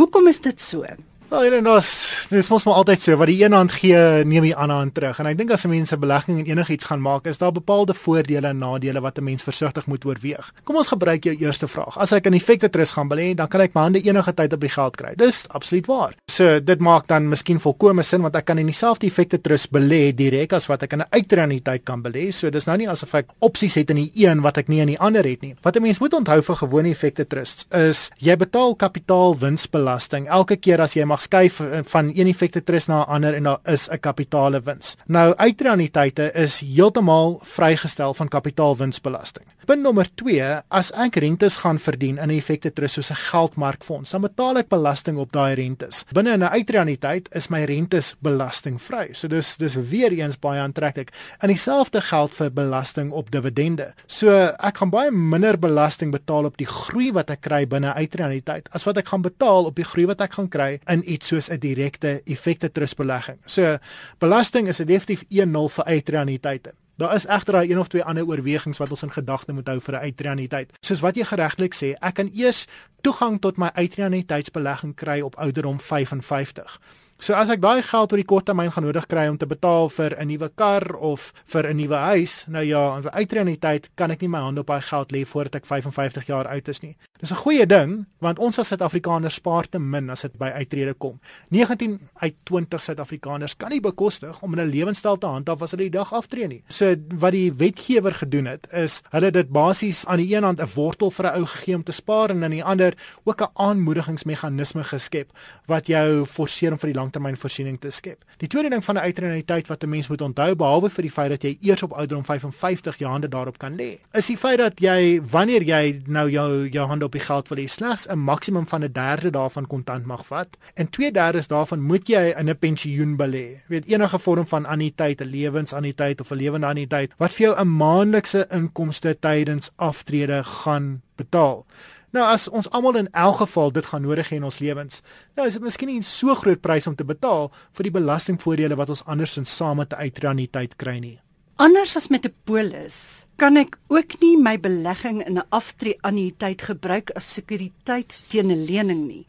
Hoekom 0.00 0.32
is 0.32 0.40
dit 0.48 0.56
so? 0.56 0.88
Nou, 1.28 1.42
en 1.44 1.66
ons 1.68 1.88
dis 2.32 2.46
mos 2.48 2.64
maar 2.64 2.78
altyd 2.80 3.02
so 3.04 3.16
wat 3.20 3.28
die 3.28 3.42
een 3.42 3.52
hand 3.52 3.72
gee, 3.76 3.96
neem 4.24 4.46
die 4.46 4.54
ander 4.56 4.78
hand 4.80 4.94
terug. 4.96 5.18
En 5.20 5.26
ek 5.28 5.36
dink 5.36 5.50
as 5.52 5.66
'n 5.66 5.68
mens 5.68 5.92
'n 5.92 6.00
belegging 6.00 6.38
in 6.38 6.56
enigiets 6.56 6.86
gaan 6.88 7.02
maak, 7.02 7.26
is 7.26 7.36
daar 7.36 7.52
bepaalde 7.52 7.92
voordele 7.92 8.48
en 8.48 8.58
nadele 8.58 9.00
wat 9.00 9.18
'n 9.18 9.24
mens 9.24 9.42
versigtig 9.42 9.86
moet 9.86 10.04
oorweeg. 10.04 10.52
Kom 10.64 10.76
ons 10.76 10.88
gebruik 10.88 11.24
jou 11.24 11.36
eerste 11.36 11.68
vraag. 11.68 11.98
As 11.98 12.12
ek 12.12 12.26
in 12.26 12.32
effekte 12.32 12.70
trust 12.70 12.92
gaan 12.92 13.08
belê, 13.08 13.34
dan 13.34 13.48
kan 13.48 13.60
ek 13.60 13.74
my 13.74 13.82
hande 13.82 14.00
enige 14.00 14.34
tyd 14.34 14.52
op 14.52 14.60
die 14.60 14.70
geld 14.70 14.96
kry. 14.96 15.14
Dis 15.16 15.48
absoluut 15.48 15.86
waar. 15.86 16.14
So 16.30 16.60
dit 16.60 16.80
maak 16.80 17.06
dan 17.06 17.28
miskien 17.28 17.60
volkomme 17.60 18.02
sin 18.02 18.22
want 18.22 18.36
ek 18.36 18.44
kan 18.44 18.58
in 18.58 18.66
dieselfde 18.66 19.06
effekte 19.06 19.40
trust 19.40 19.70
belê 19.70 20.14
direk 20.14 20.52
as 20.52 20.66
wat 20.66 20.82
ek 20.82 20.92
in 20.92 21.00
'n 21.00 21.06
uitreniteit 21.10 21.84
kan 21.84 22.02
belê. 22.02 22.32
So 22.32 22.50
dis 22.50 22.64
nou 22.66 22.76
nie 22.76 22.88
asof 22.88 23.14
ek 23.14 23.26
opsies 23.38 23.74
het 23.74 23.90
in 23.90 23.96
die 23.96 24.12
een 24.14 24.40
wat 24.40 24.56
ek 24.56 24.68
nie 24.68 24.80
in 24.80 24.86
die 24.86 25.00
ander 25.00 25.24
het 25.24 25.42
nie. 25.42 25.54
Wat 25.62 25.76
'n 25.76 25.82
mens 25.82 25.98
moet 25.98 26.14
onthou 26.14 26.42
vir 26.42 26.56
gewone 26.56 26.90
effekte 26.90 27.26
trusts 27.26 27.66
is 27.70 28.10
jy 28.16 28.36
betaal 28.36 28.74
kapitaalwinsbelasting 28.74 30.28
elke 30.28 30.56
keer 30.56 30.80
as 30.80 30.94
jy 30.94 31.04
mag 31.18 31.26
skuif 31.26 31.60
van 31.84 32.12
een 32.14 32.26
effekte 32.26 32.62
trust 32.62 32.88
na 32.88 33.00
'n 33.00 33.08
ander 33.08 33.34
en 33.34 33.42
daar 33.42 33.58
is 33.64 33.88
'n 33.88 34.00
kapitaalewins. 34.00 34.96
Nou 35.06 35.34
uitreaniteite 35.36 36.32
is 36.32 36.60
heeltemal 36.60 37.40
vrygestel 37.42 38.14
van 38.14 38.28
kapitaalwinsbelasting. 38.28 39.46
Punt 39.68 39.84
nommer 39.84 40.08
2, 40.16 40.44
as 40.72 40.88
ek 40.96 41.18
rentes 41.20 41.58
gaan 41.60 41.76
verdien 41.76 42.16
in 42.16 42.30
'n 42.30 42.38
effekte 42.38 42.70
trust 42.72 42.94
soos 42.94 43.10
'n 43.10 43.20
geldmarkfonds, 43.20 44.10
dan 44.10 44.22
betaal 44.22 44.56
ek 44.56 44.68
belasting 44.68 45.18
op 45.18 45.32
daai 45.32 45.54
rentes. 45.56 46.06
Binne 46.10 46.38
'n 46.38 46.42
uitreaniteit 46.42 47.28
is 47.34 47.48
my 47.50 47.64
rentes 47.64 48.14
belastingvry. 48.22 49.12
So 49.12 49.28
dis 49.28 49.56
dis 49.56 49.74
weer 49.74 50.10
eens 50.12 50.38
baie 50.38 50.60
aantreklik. 50.60 51.10
En 51.42 51.48
dieselfde 51.48 52.00
geld 52.00 52.32
vir 52.32 52.50
belasting 52.50 53.10
op 53.10 53.30
dividende. 53.30 53.92
So 54.06 54.30
ek 54.58 54.78
gaan 54.78 54.90
baie 54.90 55.10
minder 55.10 55.58
belasting 55.58 56.12
betaal 56.12 56.44
op 56.44 56.56
die 56.56 56.66
groei 56.66 57.12
wat 57.12 57.30
ek 57.30 57.40
kry 57.40 57.66
binne 57.66 57.92
uitreaniteit 57.94 58.68
as 58.72 58.84
wat 58.84 58.96
ek 58.96 59.08
gaan 59.08 59.22
betaal 59.22 59.64
op 59.64 59.76
die 59.76 59.84
groei 59.84 60.06
wat 60.06 60.20
ek 60.20 60.32
gaan 60.32 60.48
kry 60.48 60.80
in 60.86 61.12
iets 61.12 61.26
soos 61.26 61.50
'n 61.50 61.58
direkte 61.58 62.22
effekte 62.24 62.72
trustbelegging. 62.72 63.38
So 63.46 63.78
belasting 64.18 64.68
is 64.68 64.78
definitief 64.78 65.24
1-0 65.28 65.68
vir 65.68 65.84
uitreaniteite. 65.84 66.72
Daar 66.98 67.14
is 67.14 67.26
egter 67.26 67.52
daai 67.52 67.70
een 67.70 67.78
of 67.78 67.88
twee 67.88 68.02
ander 68.04 68.26
oorwegings 68.26 68.78
wat 68.78 68.90
ons 68.90 69.02
in 69.06 69.12
gedagte 69.14 69.52
moet 69.54 69.68
hou 69.70 69.80
vir 69.80 69.94
'n 69.94 70.02
uitreaniteit. 70.02 70.72
Soos 70.80 71.00
wat 71.00 71.16
jy 71.16 71.24
geregtelik 71.24 71.74
sê, 71.74 71.94
ek 72.00 72.14
kan 72.14 72.30
eers 72.34 72.66
toegang 73.00 73.38
tot 73.40 73.56
my 73.56 73.70
uitreaniteitsbelegging 73.74 74.94
kry 74.94 75.20
op 75.20 75.36
ouderdom 75.36 75.80
55. 75.80 76.80
So 77.18 77.34
as 77.34 77.48
ek 77.48 77.60
daai 77.60 77.82
geld 77.82 78.12
oor 78.12 78.20
die 78.20 78.26
kort 78.30 78.44
termyn 78.46 78.72
gaan 78.72 78.84
nodig 78.84 79.06
kry 79.06 79.28
om 79.28 79.38
te 79.38 79.46
betaal 79.46 79.88
vir 79.90 80.14
'n 80.18 80.26
nuwe 80.26 80.50
kar 80.54 80.96
of 80.96 81.32
vir 81.46 81.66
'n 81.66 81.76
nuwe 81.76 81.94
huis, 81.94 82.44
nou 82.48 82.64
ja, 82.64 82.96
in 82.96 83.10
uitreuniteit 83.10 83.90
kan 83.94 84.10
ek 84.10 84.20
nie 84.20 84.28
my 84.28 84.38
hand 84.38 84.58
op 84.58 84.66
daai 84.66 84.80
geld 84.80 85.12
lê 85.12 85.24
voordat 85.24 85.54
ek 85.54 85.66
55 85.66 86.26
jaar 86.26 86.46
oud 86.46 86.68
is 86.68 86.80
nie. 86.80 86.96
Dis 87.18 87.32
'n 87.32 87.42
goeie 87.42 87.66
ding 87.66 88.06
want 88.18 88.38
ons 88.38 88.58
as 88.58 88.68
Suid-Afrikaners 88.68 89.34
spaar 89.34 89.66
te 89.68 89.78
min 89.78 90.10
as 90.10 90.20
dit 90.22 90.38
by 90.38 90.50
uitrede 90.54 90.94
kom. 90.94 91.20
19 91.50 91.98
uit 92.14 92.34
20 92.44 92.82
Suid-Afrikaners 92.82 93.56
kan 93.56 93.70
nie 93.70 93.80
bekostig 93.80 94.40
om 94.42 94.54
'n 94.54 94.70
lewenstyl 94.70 95.18
te 95.18 95.26
handhaaf 95.26 95.62
as 95.62 95.70
hulle 95.70 95.90
die 95.90 95.98
dag 95.98 96.12
aftree 96.12 96.46
nie. 96.46 96.62
So 96.68 96.94
wat 97.18 97.32
die 97.32 97.52
wetgewer 97.52 98.14
gedoen 98.14 98.46
het, 98.46 98.72
is 98.72 99.02
hulle 99.10 99.30
dit 99.30 99.50
basies 99.50 100.06
aan 100.06 100.18
die 100.18 100.34
een 100.34 100.44
hand 100.44 100.60
'n 100.60 100.68
wortel 100.74 101.10
vir 101.10 101.26
'n 101.26 101.34
ou 101.38 101.46
gegee 101.46 101.74
om 101.74 101.82
te 101.82 101.92
spaar 101.92 102.30
en 102.30 102.44
aan 102.44 102.50
die 102.50 102.64
ander 102.64 102.94
ook 103.24 103.42
'n 103.42 103.50
aanmoedigingsmeganisme 103.54 104.84
geskep 104.84 105.30
wat 105.66 105.86
jou 105.86 106.24
forceer 106.26 106.72
om 106.72 106.78
vir 106.78 106.92
die 106.92 107.00
langtermynvoorsiening 107.00 107.80
te 107.80 107.90
skep. 107.90 108.24
Die 108.38 108.48
tweede 108.48 108.70
ding 108.70 108.84
van 108.84 108.94
'n 108.94 109.02
uitreuniteit 109.02 109.66
wat 109.66 109.82
'n 109.82 109.88
mens 109.88 110.08
moet 110.08 110.22
onthou 110.22 110.54
behalwe 110.54 110.90
vir 110.90 111.02
die 111.02 111.10
feit 111.10 111.30
dat 111.30 111.42
jy 111.42 111.58
eers 111.62 111.82
op 111.82 111.92
ouderdom 111.92 112.24
55 112.24 112.98
jaar 112.98 113.10
hande 113.10 113.28
daarop 113.28 113.58
kan 113.58 113.76
lê, 113.76 113.98
is 114.12 114.26
die 114.26 114.36
feit 114.36 114.58
dat 114.58 114.80
jy 114.80 115.20
wanneer 115.30 115.62
jy 115.62 116.02
nou 116.06 116.30
jou 116.30 116.68
jou 116.68 116.86
hande 116.86 117.07
op 117.08 117.16
die 117.16 117.24
geld 117.24 117.48
wil 117.50 117.58
hê, 117.58 117.66
slegs 117.68 118.06
'n 118.06 118.18
maksimum 118.18 118.66
van 118.68 118.84
'n 118.84 118.92
derde 118.92 119.30
daarvan 119.30 119.66
kontant 119.66 120.04
mag 120.06 120.26
vat 120.26 120.48
en 120.74 120.90
2/3 120.90 121.48
daarvan 121.48 121.80
moet 121.80 122.06
jy 122.06 122.34
in 122.38 122.48
'n 122.48 122.58
pensioen 122.58 123.16
belê. 123.16 123.46
Jy 123.64 123.68
weet 123.68 123.86
enige 123.86 124.18
vorm 124.18 124.46
van 124.46 124.66
anniteit, 124.66 125.20
'n 125.20 125.30
lewensanniteit 125.30 126.20
of 126.20 126.30
'n 126.30 126.36
lewende 126.36 126.66
anniteit 126.66 127.12
wat 127.18 127.32
vir 127.34 127.46
jou 127.46 127.60
'n 127.60 127.76
maandelikse 127.76 128.46
inkomste 128.50 129.16
tydens 129.20 129.70
aftrede 129.76 130.44
gaan 130.44 131.02
betaal. 131.16 131.66
Nou 132.10 132.24
as 132.24 132.48
ons 132.48 132.70
almal 132.70 132.96
in 132.96 133.10
elk 133.12 133.36
geval 133.36 133.72
dit 133.72 133.86
gaan 133.86 134.02
nodig 134.02 134.30
hê 134.30 134.36
in 134.36 134.44
ons 134.44 134.58
lewens, 134.58 135.02
nou 135.36 135.46
is 135.46 135.52
dit 135.52 135.62
miskien 135.62 135.88
nie 135.88 136.02
so 136.02 136.34
groot 136.34 136.60
prys 136.60 136.86
om 136.86 136.94
te 136.96 137.04
betaal 137.04 137.50
vir 137.76 137.82
die 137.82 137.92
belastingvoordele 138.00 138.76
wat 138.76 138.88
ons 138.88 139.04
andersins 139.04 139.56
saam 139.56 139.76
met 139.76 139.92
'n 139.92 140.00
uitreuniteit 140.08 140.76
kry 140.76 140.98
nie. 140.98 141.18
Anders 141.58 141.96
as 141.98 142.06
met 142.06 142.24
'n 142.24 142.34
polis, 142.46 143.26
kan 143.34 143.56
ek 143.56 143.78
ook 143.90 144.20
nie 144.20 144.36
my 144.38 144.60
belegging 144.62 145.26
in 145.26 145.38
'n 145.38 145.48
aftreeanniteit 145.50 146.62
gebruik 146.62 147.10
as 147.18 147.32
sekuriteit 147.34 148.22
teen 148.28 148.50
'n 148.50 148.64
lening 148.64 149.06
nie. 149.08 149.26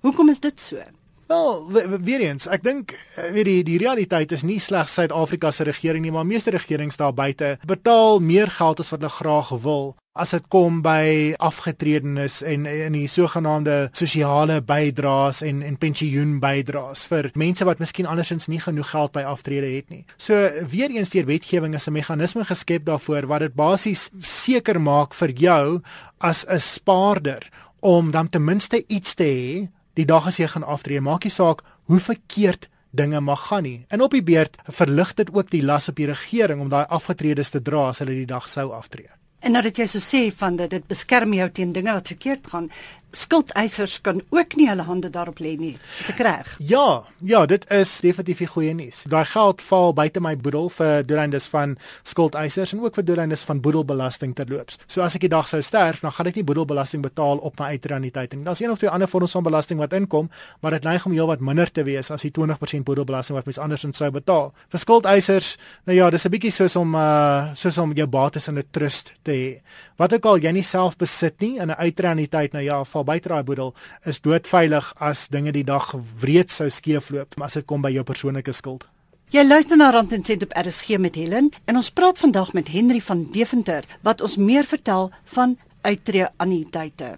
Hoekom 0.00 0.28
is 0.28 0.38
dit 0.38 0.60
so? 0.60 0.78
Wel, 1.28 1.72
weer 2.00 2.20
eens, 2.24 2.46
ek 2.48 2.62
dink 2.64 2.94
eh, 2.96 3.26
weet 3.34 3.44
die 3.44 3.62
die 3.66 3.78
realiteit 3.82 4.32
is 4.32 4.46
nie 4.48 4.56
slegs 4.64 4.94
Suid-Afrika 4.96 5.50
se 5.52 5.66
regering 5.68 6.06
nie, 6.06 6.12
maar 6.14 6.24
meeste 6.24 6.54
regerings 6.54 6.96
daar 6.96 7.12
buite 7.12 7.58
betaal 7.68 8.22
meer 8.24 8.48
geld 8.48 8.80
as 8.80 8.88
wat 8.94 9.02
hulle 9.04 9.12
graag 9.12 9.50
wil 9.60 9.90
as 10.18 10.32
dit 10.34 10.48
kom 10.50 10.80
by 10.82 11.34
afgetredenes 11.36 12.40
en 12.42 12.64
in 12.66 12.96
die 12.96 13.06
sogenaamde 13.12 13.76
sosiale 13.92 14.58
bydraes 14.64 15.44
en 15.46 15.60
en 15.62 15.76
pensioenbydraes 15.78 17.04
vir 17.12 17.30
mense 17.38 17.68
wat 17.68 17.84
miskien 17.84 18.08
andersins 18.08 18.48
nie 18.48 18.62
genoeg 18.64 18.90
geld 18.90 19.12
by 19.14 19.28
aftrede 19.28 19.70
het 19.76 19.92
nie. 19.92 20.04
So 20.16 20.34
weer 20.72 20.90
eens 20.96 21.12
deur 21.12 21.28
wetgewing 21.28 21.76
is 21.76 21.88
'n 21.88 21.92
meganisme 21.92 22.44
geskep 22.44 22.84
daarvoor 22.84 23.28
wat 23.28 23.40
dit 23.40 23.54
basies 23.54 24.10
seker 24.18 24.80
maak 24.80 25.14
vir 25.14 25.30
jou 25.30 25.82
as 26.18 26.46
'n 26.48 26.60
spaarder 26.60 27.50
om 27.80 28.10
dan 28.10 28.28
ten 28.28 28.44
minste 28.44 28.84
iets 28.88 29.14
te 29.14 29.24
hê 29.24 29.68
die 29.98 30.06
dag 30.06 30.28
as 30.30 30.38
jy 30.38 30.46
gaan 30.46 30.66
aftree. 30.66 31.02
Maak 31.02 31.26
nie 31.26 31.34
saak 31.34 31.64
hoe 31.90 32.00
verkeerd 32.00 32.68
dinge 32.90 33.20
mag 33.20 33.48
gaan 33.48 33.66
nie. 33.66 33.84
En 33.88 34.02
op 34.04 34.14
die 34.14 34.24
beurt 34.24 34.56
verlig 34.80 35.14
dit 35.18 35.30
ook 35.34 35.50
die 35.50 35.62
las 35.62 35.88
op 35.90 35.98
die 35.98 36.08
regering 36.08 36.60
om 36.62 36.70
daai 36.72 36.86
afgetredes 36.86 37.50
te 37.50 37.62
dra 37.62 37.88
as 37.90 38.02
hulle 38.02 38.16
die 38.16 38.28
dag 38.28 38.48
sou 38.48 38.70
aftree. 38.72 39.10
En 39.38 39.54
nou 39.54 39.62
dat 39.62 39.78
jy 39.78 39.86
so 39.86 40.02
sê 40.02 40.28
van 40.34 40.56
dat 40.58 40.72
dit 40.74 40.86
beskerm 40.90 41.34
jou 41.36 41.46
teen 41.54 41.72
dinge 41.72 41.92
wat 41.94 42.10
verkeerd 42.10 42.48
gaan, 42.50 42.70
skuldeisers 43.12 44.00
kan 44.00 44.20
ook 44.30 44.56
nie 44.56 44.68
hulle 44.68 44.82
hande 44.82 45.10
daarop 45.10 45.40
lê 45.40 45.54
nie. 45.58 45.74
Dis 45.98 46.10
ek 46.12 46.20
reg? 46.24 46.50
Ja, 46.58 47.04
ja, 47.24 47.46
dit 47.46 47.64
is 47.72 47.92
definitief 48.04 48.42
goeie 48.52 48.74
nuus. 48.76 49.02
Daai 49.08 49.24
geld 49.24 49.62
val 49.64 49.94
buite 49.96 50.20
my 50.20 50.34
boedel 50.36 50.68
vir 50.72 51.06
doeleindes 51.08 51.48
van 51.52 51.76
skuldeisers 52.02 52.74
en 52.74 52.82
ook 52.84 52.98
vir 52.98 53.06
doeleindes 53.08 53.42
van 53.48 53.62
boedelbelasting 53.64 54.34
terloops. 54.36 54.78
So 54.86 55.02
as 55.04 55.16
ek 55.16 55.24
die 55.26 55.32
dag 55.32 55.48
sou 55.48 55.62
sterf, 55.64 56.02
dan 56.04 56.12
gaan 56.12 56.30
ek 56.30 56.36
nie 56.40 56.44
boedelbelasting 56.44 57.02
betaal 57.02 57.40
op 57.44 57.58
my 57.60 57.72
uitreuniteit 57.76 58.36
nie. 58.36 58.44
Daar's 58.44 58.60
een 58.60 58.70
of 58.70 58.78
twee 58.78 58.92
ander 58.92 59.08
vorms 59.08 59.32
van 59.36 59.46
belasting 59.46 59.80
wat 59.80 59.96
inkom, 59.96 60.30
maar 60.60 60.76
dit 60.76 60.84
neig 60.84 61.06
om 61.06 61.16
heelwat 61.16 61.40
minder 61.40 61.72
te 61.72 61.84
wees 61.88 62.12
as 62.14 62.26
die 62.26 62.32
20% 62.34 62.84
boedelbelasting 62.84 63.38
wat 63.38 63.48
mens 63.48 63.60
andersins 63.62 63.98
sou 63.98 64.10
betaal. 64.14 64.52
Vir 64.68 64.84
skuldeisers, 64.84 65.56
nou 65.88 65.96
ja, 65.96 66.10
dis 66.10 66.26
'n 66.26 66.30
bietjie 66.30 66.52
soos 66.52 66.76
om 66.76 66.94
uh 66.94 67.54
soos 67.54 67.78
om 67.78 67.92
jou 67.92 68.06
bates 68.06 68.48
in 68.48 68.58
'n 68.58 68.64
trust 68.70 69.12
te 69.22 69.32
hê. 69.32 69.60
Wat 69.96 70.12
ook 70.12 70.26
al 70.26 70.38
jy 70.38 70.52
nie 70.52 70.62
self 70.62 70.96
besit 70.96 71.40
nie 71.40 71.58
in 71.58 71.70
'n 71.70 71.78
uitreuniteit, 71.78 72.52
nou 72.52 72.62
ja, 72.64 72.84
val 72.98 73.06
buite 73.06 73.30
daai 73.30 73.44
boedel 73.46 73.74
is 74.10 74.20
doodveilig 74.24 74.92
as 74.98 75.28
dinge 75.32 75.52
die 75.54 75.66
dag 75.66 75.92
wreed 76.20 76.50
sou 76.50 76.68
skeefloop 76.70 77.38
as 77.42 77.58
dit 77.58 77.66
kom 77.66 77.84
by 77.84 77.92
jou 77.94 78.04
persoonlike 78.04 78.54
skuld. 78.56 78.86
Jy 79.28 79.44
luister 79.44 79.76
na 79.76 79.90
Rand 79.92 80.14
en 80.16 80.24
Sent 80.24 80.42
op 80.46 80.54
RSG 80.56 80.96
met 80.98 81.18
Helen 81.20 81.50
en 81.68 81.76
ons 81.76 81.90
praat 81.92 82.18
vandag 82.18 82.54
met 82.56 82.70
Henry 82.72 83.00
van 83.04 83.26
Deventer 83.32 83.84
wat 84.02 84.22
ons 84.24 84.38
meer 84.40 84.64
vertel 84.64 85.10
van 85.34 85.58
uittreë 85.84 86.30
anniteite. 86.40 87.16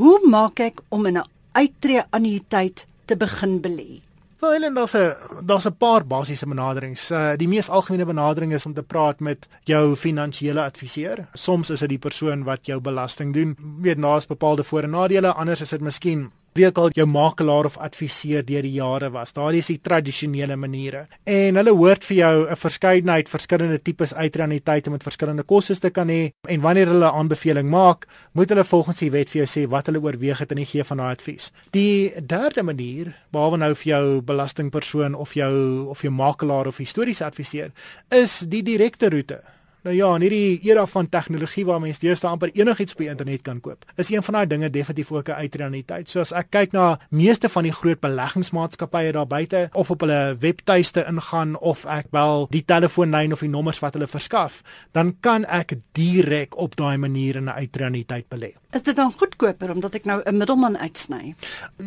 Hoe 0.00 0.16
maak 0.24 0.60
ek 0.64 0.80
om 0.88 1.06
in 1.06 1.18
'n 1.18 1.28
uittreë 1.52 2.06
anniteit 2.10 2.86
te 3.04 3.16
begin 3.16 3.60
belê? 3.60 4.09
Wel, 4.40 4.62
en 4.62 4.74
daar's 4.74 4.94
'n 4.94 5.14
daar's 5.44 5.66
'n 5.66 5.76
paar 5.76 6.06
basiese 6.06 6.46
benaderings. 6.46 7.10
Uh 7.10 7.32
die 7.36 7.48
mees 7.48 7.68
algemene 7.68 8.04
benadering 8.04 8.52
is 8.52 8.66
om 8.66 8.74
te 8.74 8.82
praat 8.82 9.20
met 9.20 9.48
jou 9.64 9.96
finansiële 9.96 10.62
adviseur. 10.62 11.28
Soms 11.32 11.70
is 11.70 11.78
dit 11.80 11.88
die 11.88 11.98
persoon 11.98 12.44
wat 12.44 12.66
jou 12.66 12.80
belasting 12.80 13.34
doen. 13.34 13.56
Weet 13.80 13.98
naas 13.98 14.26
bepaalde 14.26 14.64
voor 14.64 14.82
en 14.82 14.90
nadele, 14.90 15.32
anders 15.32 15.60
is 15.60 15.68
dit 15.68 15.80
miskien 15.80 16.32
wie 16.52 16.66
ook 16.66 16.78
al 16.78 16.90
jou 16.96 17.06
makelaar 17.06 17.64
of 17.64 17.78
adviseur 17.78 18.44
deur 18.46 18.62
die 18.66 18.72
jare 18.72 19.10
was. 19.10 19.32
Daardie 19.32 19.62
is 19.62 19.70
die 19.70 19.80
tradisionele 19.82 20.56
maniere. 20.56 21.06
En 21.24 21.56
hulle 21.60 21.74
hoort 21.76 22.04
vir 22.04 22.16
jou 22.16 22.46
'n 22.50 22.56
verskeidenheid 22.56 23.28
verskillende 23.28 23.78
tipes 23.82 24.14
uitraniteite 24.14 24.90
met 24.90 25.02
verskillende 25.02 25.42
kostes 25.42 25.78
te 25.78 25.90
kan 25.90 26.08
hê 26.08 26.32
en 26.48 26.60
wanneer 26.60 26.86
hulle 26.86 27.06
'n 27.06 27.18
aanbeveling 27.18 27.70
maak, 27.70 28.06
moet 28.32 28.48
hulle 28.48 28.64
volgens 28.64 28.98
die 28.98 29.10
wet 29.10 29.30
vir 29.30 29.44
jou 29.44 29.48
sê 29.48 29.68
wat 29.68 29.86
hulle 29.86 30.02
oorweeg 30.02 30.38
het 30.38 30.50
en 30.50 30.56
nie 30.56 30.66
gee 30.66 30.84
van 30.84 30.96
daai 30.96 31.12
advies. 31.12 31.52
Die 31.70 32.12
derde 32.26 32.62
manier, 32.62 33.14
behalwe 33.30 33.56
nou 33.56 33.74
vir 33.74 33.88
jou 33.92 34.20
belastingpersoon 34.20 35.14
of 35.14 35.34
jou 35.34 35.86
of 35.88 36.02
jou 36.02 36.12
makelaar 36.12 36.66
of 36.66 36.76
historiese 36.76 37.24
adviseur, 37.24 37.70
is 38.10 38.38
die 38.38 38.62
direkte 38.62 39.08
roete. 39.08 39.40
Nou 39.82 39.94
ja, 39.96 40.10
in 40.14 40.20
hierdie 40.26 40.58
era 40.68 40.82
van 40.86 41.06
tegnologie 41.08 41.62
waar 41.64 41.80
mense 41.80 42.02
deesdae 42.02 42.28
amper 42.28 42.50
enigiets 42.52 42.92
op 42.92 42.98
die 43.00 43.08
internet 43.08 43.40
kan 43.46 43.62
koop, 43.64 43.86
is 43.96 44.10
een 44.12 44.22
van 44.26 44.36
daai 44.36 44.46
dinge 44.50 44.68
definitief 44.70 45.12
ook 45.12 45.28
'n 45.28 45.40
uitreuniteit. 45.40 46.08
So 46.08 46.20
as 46.20 46.32
ek 46.32 46.50
kyk 46.50 46.72
na 46.72 46.98
meeste 47.08 47.48
van 47.48 47.64
die 47.64 47.72
groot 47.72 48.00
beleggingsmaatskappye 48.00 49.12
daar 49.12 49.26
buite 49.26 49.68
of 49.72 49.90
op 49.90 50.00
hulle 50.00 50.36
webtuiste 50.38 51.04
ingaan 51.08 51.56
of 51.58 51.84
ek 51.86 52.10
bel 52.10 52.46
die 52.50 52.64
telefoonlyn 52.64 53.32
of 53.32 53.40
die 53.40 53.48
nommers 53.48 53.78
wat 53.78 53.94
hulle 53.94 54.08
verskaf, 54.08 54.62
dan 54.92 55.16
kan 55.20 55.44
ek 55.44 55.72
direk 55.92 56.56
op 56.56 56.76
daai 56.76 56.98
manier 56.98 57.36
in 57.36 57.44
'n 57.44 57.48
uitreuniteit 57.48 58.28
belê. 58.28 58.52
Is 58.70 58.82
dit 58.86 58.96
dan 58.96 59.12
goedkoper 59.18 59.70
omdat 59.74 59.94
ek 59.98 60.04
nou 60.06 60.20
'n 60.22 60.36
middelman 60.36 60.78
uitsny? 60.78 61.34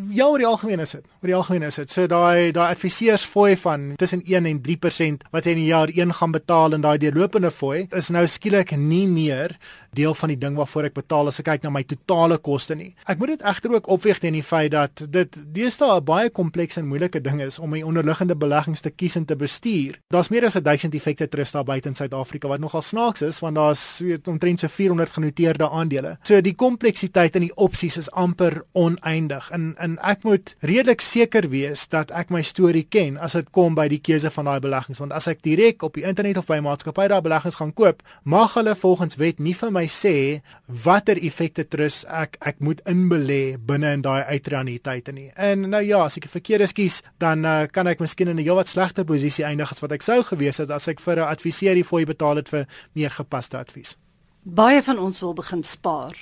Ja, 0.10 0.28
oor 0.28 0.38
die 0.38 0.48
algemeen 0.48 0.80
is 0.80 0.92
dit. 0.92 1.06
Oor 1.22 1.30
die 1.32 1.36
algemeen 1.36 1.64
is 1.64 1.76
dit. 1.76 1.92
So 1.92 2.08
daai 2.08 2.52
daai 2.52 2.72
adviseurs 2.72 3.24
fooi 3.24 3.58
van 3.58 3.94
tussen 3.96 4.22
1 4.26 4.46
en 4.46 4.62
3% 4.62 5.24
wat 5.32 5.44
jy 5.46 5.52
in 5.52 5.58
'n 5.58 5.66
jaar 5.66 5.90
een 5.94 6.14
gaan 6.14 6.32
betaal 6.32 6.74
en 6.74 6.82
daai 6.82 6.98
deurlopende 6.98 7.52
fooi 7.52 7.88
is 7.90 8.10
nou 8.10 8.28
skielik 8.28 8.76
nie 8.76 9.08
meer 9.08 9.58
deel 9.96 10.14
van 10.14 10.34
die 10.34 10.38
ding 10.38 10.56
waarvoor 10.56 10.90
ek 10.90 10.98
betaal 10.98 11.28
as 11.32 11.40
ek 11.40 11.46
kyk 11.46 11.64
na 11.64 11.72
my 11.74 11.84
totale 11.88 12.38
koste 12.38 12.76
nie. 12.76 12.94
Ek 13.10 13.20
moet 13.20 13.36
dit 13.36 13.46
egter 13.54 13.74
ook 13.76 13.90
opweeg 13.94 14.20
teen 14.20 14.38
die 14.38 14.44
feit 14.44 14.72
dat 14.74 15.06
dit 15.10 15.38
deesdae 15.56 16.00
'n 16.00 16.04
baie 16.06 16.30
komplekse 16.30 16.80
en 16.80 16.88
moeilike 16.88 17.22
ding 17.22 17.42
is 17.42 17.60
om 17.60 17.70
my 17.70 17.82
onderliggende 17.82 18.36
beleggings 18.36 18.82
te 18.82 18.90
kies 18.90 19.16
en 19.16 19.26
te 19.26 19.36
bestuur. 19.36 20.00
Daar's 20.10 20.30
meer 20.30 20.46
as 20.46 20.54
1000 20.54 20.94
effekte 20.94 21.28
trust 21.28 21.54
daar 21.54 21.64
buite 21.64 21.90
in 21.90 21.96
Suid-Afrika 21.96 22.48
wat 22.48 22.60
nogal 22.60 22.82
snaaks 22.82 23.22
is 23.22 23.40
want 23.40 23.56
daar's 23.56 24.00
weet 24.00 24.28
omtrent 24.28 24.60
so 24.60 24.68
400 24.68 25.10
genoteerde 25.10 25.70
aandele. 25.70 26.18
So 26.24 26.42
die 26.42 26.56
kompleksiteit 26.56 27.36
in 27.36 27.42
die 27.42 27.56
opsies 27.56 27.98
is 27.98 28.12
amper 28.12 28.64
oneindig 28.72 29.52
en 29.52 29.76
en 29.78 29.98
ek 30.02 30.24
moet 30.24 30.56
redelik 30.60 31.02
seker 31.02 31.50
wees 31.50 31.88
dat 31.88 32.12
ek 32.12 32.30
my 32.30 32.42
storie 32.42 32.86
ken 32.90 33.18
as 33.18 33.34
dit 33.34 33.50
kom 33.52 33.76
by 33.76 33.88
die 33.88 34.02
keuse 34.02 34.32
van 34.32 34.46
daai 34.46 34.60
beleggings 34.60 35.00
want 35.00 35.12
as 35.12 35.28
ek 35.28 35.42
direk 35.46 35.84
op 35.84 35.94
die 35.94 36.06
internet 36.08 36.38
of 36.38 36.46
by 36.46 36.58
'n 36.58 36.64
maatskappy 36.64 37.08
daai 37.08 37.22
beleggings 37.22 37.56
gaan 37.56 37.74
koop, 37.74 38.04
mag 38.24 38.54
hulle 38.54 38.76
volgens 38.76 39.16
wet 39.16 39.40
nie 39.40 39.54
vir 39.54 39.72
my 39.72 39.83
my 39.84 39.90
sê 39.92 40.42
watter 40.84 41.20
effekte 41.20 41.66
trus 41.68 42.04
ek 42.08 42.38
ek 42.42 42.62
moet 42.64 42.82
inbelê 42.90 43.58
binne 43.60 43.92
in 43.98 44.04
daai 44.06 44.24
uitreuniteite 44.32 45.14
nie. 45.16 45.30
En 45.36 45.68
nou 45.70 45.82
ja, 45.84 46.04
as 46.06 46.18
ek 46.18 46.26
'n 46.26 46.36
verkeerde 46.40 46.68
skies, 46.68 47.02
dan 47.20 47.46
uh, 47.46 47.68
kan 47.68 47.88
ek 47.88 48.00
miskien 48.00 48.28
in 48.28 48.38
'n 48.38 48.46
heelwat 48.46 48.68
slegter 48.68 49.06
posisie 49.06 49.46
eindig 49.46 49.72
as 49.72 49.82
wat 49.82 49.92
ek 49.92 50.02
sou 50.02 50.24
gewees 50.24 50.58
het 50.58 50.70
as 50.70 50.88
ek 50.88 51.00
vir 51.00 51.20
'n 51.20 51.32
adviseur 51.36 51.76
die 51.76 51.84
fooi 51.84 52.06
betaal 52.06 52.36
het 52.36 52.50
vir 52.50 52.68
meer 52.96 53.12
gepaste 53.12 53.58
advies. 53.58 53.98
Baie 54.44 54.82
van 54.84 55.00
ons 55.00 55.20
wil 55.20 55.34
begin 55.34 55.64
spaar. 55.64 56.16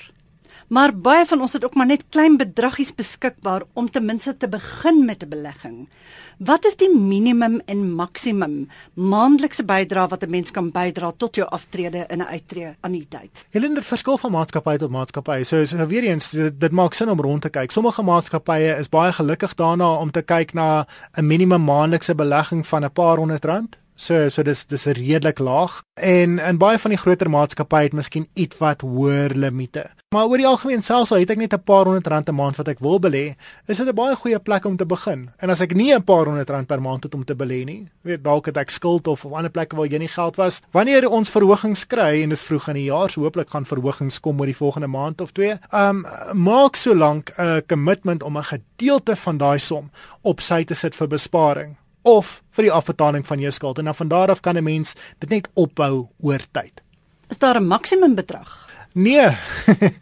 Maar 0.72 0.94
baie 0.96 1.26
van 1.28 1.42
ons 1.44 1.54
het 1.54 1.66
ook 1.68 1.74
maar 1.76 1.90
net 1.90 2.04
klein 2.10 2.38
bedraggies 2.40 2.94
beskikbaar 2.96 3.66
om 3.74 3.90
ten 3.92 4.06
minste 4.08 4.38
te 4.38 4.48
begin 4.48 5.06
met 5.06 5.24
'n 5.24 5.30
belegging. 5.30 5.90
Wat 6.38 6.66
is 6.66 6.76
die 6.76 6.90
minimum 6.96 7.62
en 7.66 7.94
maksimum 7.96 8.68
maandelikse 8.94 9.64
bydrae 9.64 10.08
wat 10.08 10.24
'n 10.24 10.30
mens 10.30 10.52
kan 10.52 10.72
bydra 10.72 11.12
tot 11.18 11.36
jou 11.36 11.50
aftrede 11.50 12.06
in 12.08 12.20
'n 12.20 12.32
uittreë 12.36 12.76
anniteit? 12.80 13.46
Helene, 13.50 13.74
dit 13.74 13.86
verskil 13.86 14.18
van 14.18 14.32
maatskappy 14.32 14.78
tot 14.78 14.90
maatskappy. 14.90 15.44
So, 15.44 15.66
so 15.66 15.88
weer 15.88 16.04
eens, 16.04 16.30
dit, 16.30 16.60
dit 16.60 16.72
maak 16.72 16.94
sin 16.94 17.10
om 17.10 17.22
rond 17.22 17.42
te 17.42 17.50
kyk. 17.50 17.72
Sommige 17.72 18.02
maatskappye 18.02 18.78
is 18.80 18.90
baie 18.90 19.12
gelukkig 19.12 19.56
daarna 19.56 19.94
om 19.94 20.12
te 20.12 20.22
kyk 20.22 20.54
na 20.54 20.86
'n 21.18 21.28
minimum 21.28 21.64
maandelikse 21.64 22.16
belegging 22.16 22.68
van 22.68 22.84
'n 22.84 22.92
paar 22.92 23.18
honderd 23.18 23.46
rand. 23.46 23.81
So 24.02 24.30
so 24.34 24.42
dis 24.42 24.64
dis 24.66 24.88
redelik 24.98 25.40
laag 25.40 25.82
en 25.94 26.40
in 26.42 26.58
baie 26.58 26.80
van 26.82 26.94
die 26.96 26.98
groter 26.98 27.30
maatskappye 27.30 27.92
het 27.92 27.94
miskien 27.94 28.24
ietwat 28.34 28.82
hoër 28.82 29.36
limite. 29.38 29.84
Maar 30.16 30.32
oor 30.32 30.42
die 30.42 30.48
algemeen 30.50 30.82
selfs 30.82 31.12
al 31.14 31.22
het 31.22 31.30
ek 31.30 31.38
net 31.38 31.54
'n 31.54 31.62
paar 31.64 31.86
honderd 31.86 32.08
rand 32.08 32.30
'n 32.30 32.36
maand 32.36 32.58
wat 32.58 32.68
ek 32.68 32.80
wil 32.80 33.00
belê, 33.00 33.36
is 33.68 33.78
dit 33.78 33.88
'n 33.88 33.96
baie 33.96 34.16
goeie 34.16 34.40
plek 34.40 34.66
om 34.66 34.78
te 34.78 34.86
begin. 34.86 35.30
En 35.38 35.50
as 35.50 35.62
ek 35.62 35.76
nie 35.76 35.94
'n 35.94 36.04
paar 36.04 36.26
honderd 36.26 36.50
rand 36.50 36.68
per 36.68 36.82
maand 36.82 37.04
het 37.04 37.14
om 37.14 37.24
te 37.26 37.36
belê 37.36 37.64
nie, 37.66 37.88
weet 38.02 38.24
dalk 38.24 38.46
het 38.46 38.58
ek 38.58 38.70
skuld 38.70 39.08
of 39.08 39.26
op 39.26 39.34
ander 39.34 39.52
plekke 39.52 39.76
waar 39.76 39.88
jy 39.88 39.98
nie 39.98 40.08
geld 40.08 40.36
was. 40.36 40.62
Wanneer 40.72 41.10
ons 41.10 41.30
verhogings 41.30 41.88
kry 41.88 42.24
en 42.24 42.30
dis 42.30 42.44
vroeg 42.44 42.68
in 42.68 42.76
die 42.76 42.90
jaar, 42.90 43.10
so 43.10 43.22
hooplik 43.22 43.50
gaan 43.50 43.66
verhogings 43.66 44.20
kom 44.20 44.40
oor 44.40 44.46
die 44.46 44.56
volgende 44.56 44.88
maand 44.88 45.22
of 45.22 45.32
twee. 45.32 45.60
Um 45.72 46.06
maak 46.34 46.76
so 46.76 46.96
lank 46.96 47.32
'n 47.38 47.62
commitment 47.68 48.24
om 48.24 48.38
'n 48.38 48.44
gedeelte 48.44 49.16
van 49.16 49.38
daai 49.38 49.60
som 49.60 49.92
op 50.22 50.42
sy 50.42 50.64
te 50.64 50.74
sit 50.74 50.96
vir 50.96 51.08
besparing 51.08 51.78
of 52.02 52.42
vir 52.52 52.64
die 52.64 52.72
afbetaling 52.72 53.26
van 53.28 53.40
jou 53.40 53.52
skuld 53.52 53.78
en 53.78 53.86
dan 53.86 53.96
van 53.96 54.08
daar 54.08 54.30
af 54.30 54.42
kan 54.42 54.58
'n 54.58 54.64
mens 54.64 54.96
dit 55.20 55.30
net 55.30 55.48
opbou 55.54 56.08
oor 56.20 56.42
tyd. 56.52 56.82
Is 57.30 57.38
daar 57.38 57.60
'n 57.60 57.68
maksimum 57.68 58.16
bedrag? 58.16 58.72
Nee. 58.94 59.28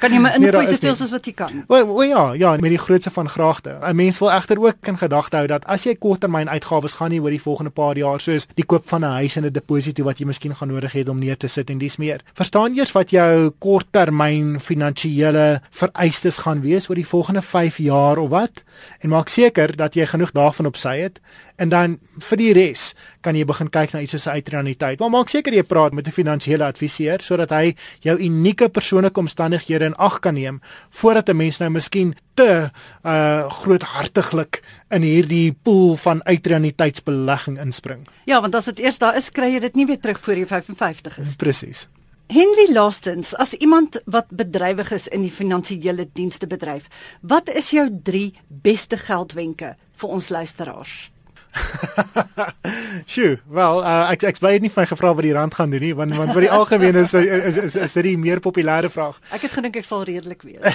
Kan 0.02 0.14
jy 0.14 0.18
my 0.18 0.32
ingooi 0.38 0.64
nee, 0.66 0.74
soveel 0.74 0.96
soos 0.98 1.12
wat 1.14 1.28
jy 1.30 1.34
kan? 1.38 1.62
O, 1.70 1.78
o 1.78 2.06
ja, 2.08 2.24
ja, 2.40 2.56
met 2.58 2.74
die 2.74 2.82
grootste 2.82 3.12
van 3.14 3.30
graagte. 3.30 3.78
'n 3.86 3.96
Mens 3.96 4.18
wil 4.20 4.32
egter 4.32 4.58
ook 4.60 4.88
in 4.88 4.98
gedagte 4.98 5.38
hou 5.38 5.48
dat 5.48 5.66
as 5.66 5.86
jy 5.86 5.94
korttermyn 5.96 6.50
uitgawes 6.50 6.98
gaan 6.98 7.12
nie 7.14 7.22
oor 7.22 7.30
die 7.30 7.42
volgende 7.42 7.70
paar 7.72 7.98
jaar 7.98 8.20
soos 8.20 8.48
die 8.56 8.66
koop 8.66 8.88
van 8.90 9.06
'n 9.06 9.22
huis 9.22 9.36
en 9.36 9.46
'n 9.46 9.54
deposito 9.54 10.04
wat 10.04 10.18
jy 10.20 10.26
miskien 10.26 10.56
gaan 10.56 10.74
nodig 10.74 10.94
hê 10.94 11.08
om 11.08 11.20
neer 11.20 11.38
te 11.38 11.48
sit 11.48 11.70
en 11.70 11.78
dis 11.78 11.98
meer. 11.98 12.22
Verstaan 12.34 12.78
eers 12.78 12.92
wat 12.92 13.12
jou 13.12 13.52
korttermyn 13.60 14.60
finansiële 14.60 15.62
vereistes 15.70 16.38
gaan 16.38 16.62
wees 16.62 16.90
oor 16.90 16.96
die 16.96 17.08
volgende 17.08 17.42
5 17.42 17.78
jaar 17.78 18.18
of 18.18 18.30
wat 18.30 18.64
en 19.00 19.10
maak 19.10 19.30
seker 19.30 19.76
dat 19.76 19.94
jy 19.94 20.06
genoeg 20.06 20.32
daarvan 20.32 20.66
op 20.66 20.78
sy 20.78 20.98
het 20.98 21.20
en 21.60 21.70
dan 21.70 21.98
vir 22.30 22.40
die 22.40 22.52
res 22.56 22.94
kan 23.26 23.36
jy 23.36 23.44
begin 23.48 23.70
kyk 23.72 23.94
na 23.94 24.02
iets 24.02 24.16
soos 24.16 24.28
'n 24.28 24.40
uitreaniteit. 24.40 25.00
Maar 25.00 25.10
maak 25.10 25.30
seker 25.30 25.54
jy 25.54 25.64
praat 25.64 25.94
met 25.94 26.08
'n 26.08 26.12
finansiële 26.12 26.64
adviseur 26.64 27.22
sodat 27.22 27.50
hy 27.50 27.76
jou 28.02 28.18
unieke 28.18 28.70
persoonlike 28.70 29.20
omstandighede 29.20 29.86
in 29.86 29.96
ag 29.96 30.20
kan 30.20 30.34
neem 30.34 30.62
voordat 30.90 31.30
'n 31.30 31.38
mens 31.38 31.60
nou 31.60 31.70
miskien 31.70 32.16
te 32.36 32.72
uh 33.04 33.50
groothartiglik 33.50 34.62
in 34.90 35.02
hierdie 35.02 35.52
pool 35.64 35.96
van 35.96 36.24
uitreaniteitsbelegging 36.24 37.60
inspring. 37.60 38.08
Ja, 38.26 38.42
want 38.42 38.56
as 38.56 38.66
dit 38.66 38.80
eers 38.80 38.98
daar 38.98 39.16
is, 39.16 39.32
kry 39.32 39.54
jy 39.54 39.60
dit 39.60 39.76
nie 39.76 39.86
weer 39.86 40.00
terug 40.00 40.20
voor 40.20 40.36
jy 40.36 40.46
55 40.46 41.18
is. 41.18 41.36
Presies. 41.36 41.88
Henry 42.30 42.74
Lastens, 42.74 43.36
as 43.36 43.54
iemand 43.54 44.02
wat 44.06 44.28
bedrywig 44.30 44.92
is 44.92 45.08
in 45.08 45.24
die 45.26 45.32
finansiële 45.34 46.06
dienste 46.14 46.48
bedryf, 46.48 46.86
wat 47.22 47.50
is 47.50 47.72
jou 47.74 47.88
3 48.04 48.34
beste 48.48 48.98
geldwenke 48.98 49.72
vir 49.98 50.10
ons 50.10 50.30
luisteraars? 50.30 51.10
Sjoe, 53.12 53.40
wel, 53.50 53.82
uh, 53.82 54.12
ek 54.14 54.24
ek 54.30 54.40
bly 54.42 54.56
nie 54.62 54.72
vir 54.72 54.84
my 54.84 54.88
gevra 54.90 55.14
wat 55.18 55.26
die 55.26 55.34
rand 55.36 55.56
gaan 55.58 55.74
doen 55.74 55.84
nie, 55.84 55.94
want 55.98 56.14
want 56.18 56.34
vir 56.36 56.46
die 56.46 56.52
algemeen 56.54 57.00
is 57.02 57.14
is 57.18 57.58
is 57.58 57.78
is 57.80 57.98
dit 57.98 58.08
die 58.12 58.18
meer 58.22 58.42
populêre 58.44 58.92
vraag. 58.94 59.18
Ek 59.36 59.48
het 59.48 59.56
gedink 59.58 59.80
ek 59.82 59.88
sal 59.90 60.06
redelik 60.08 60.46
weet. 60.46 60.66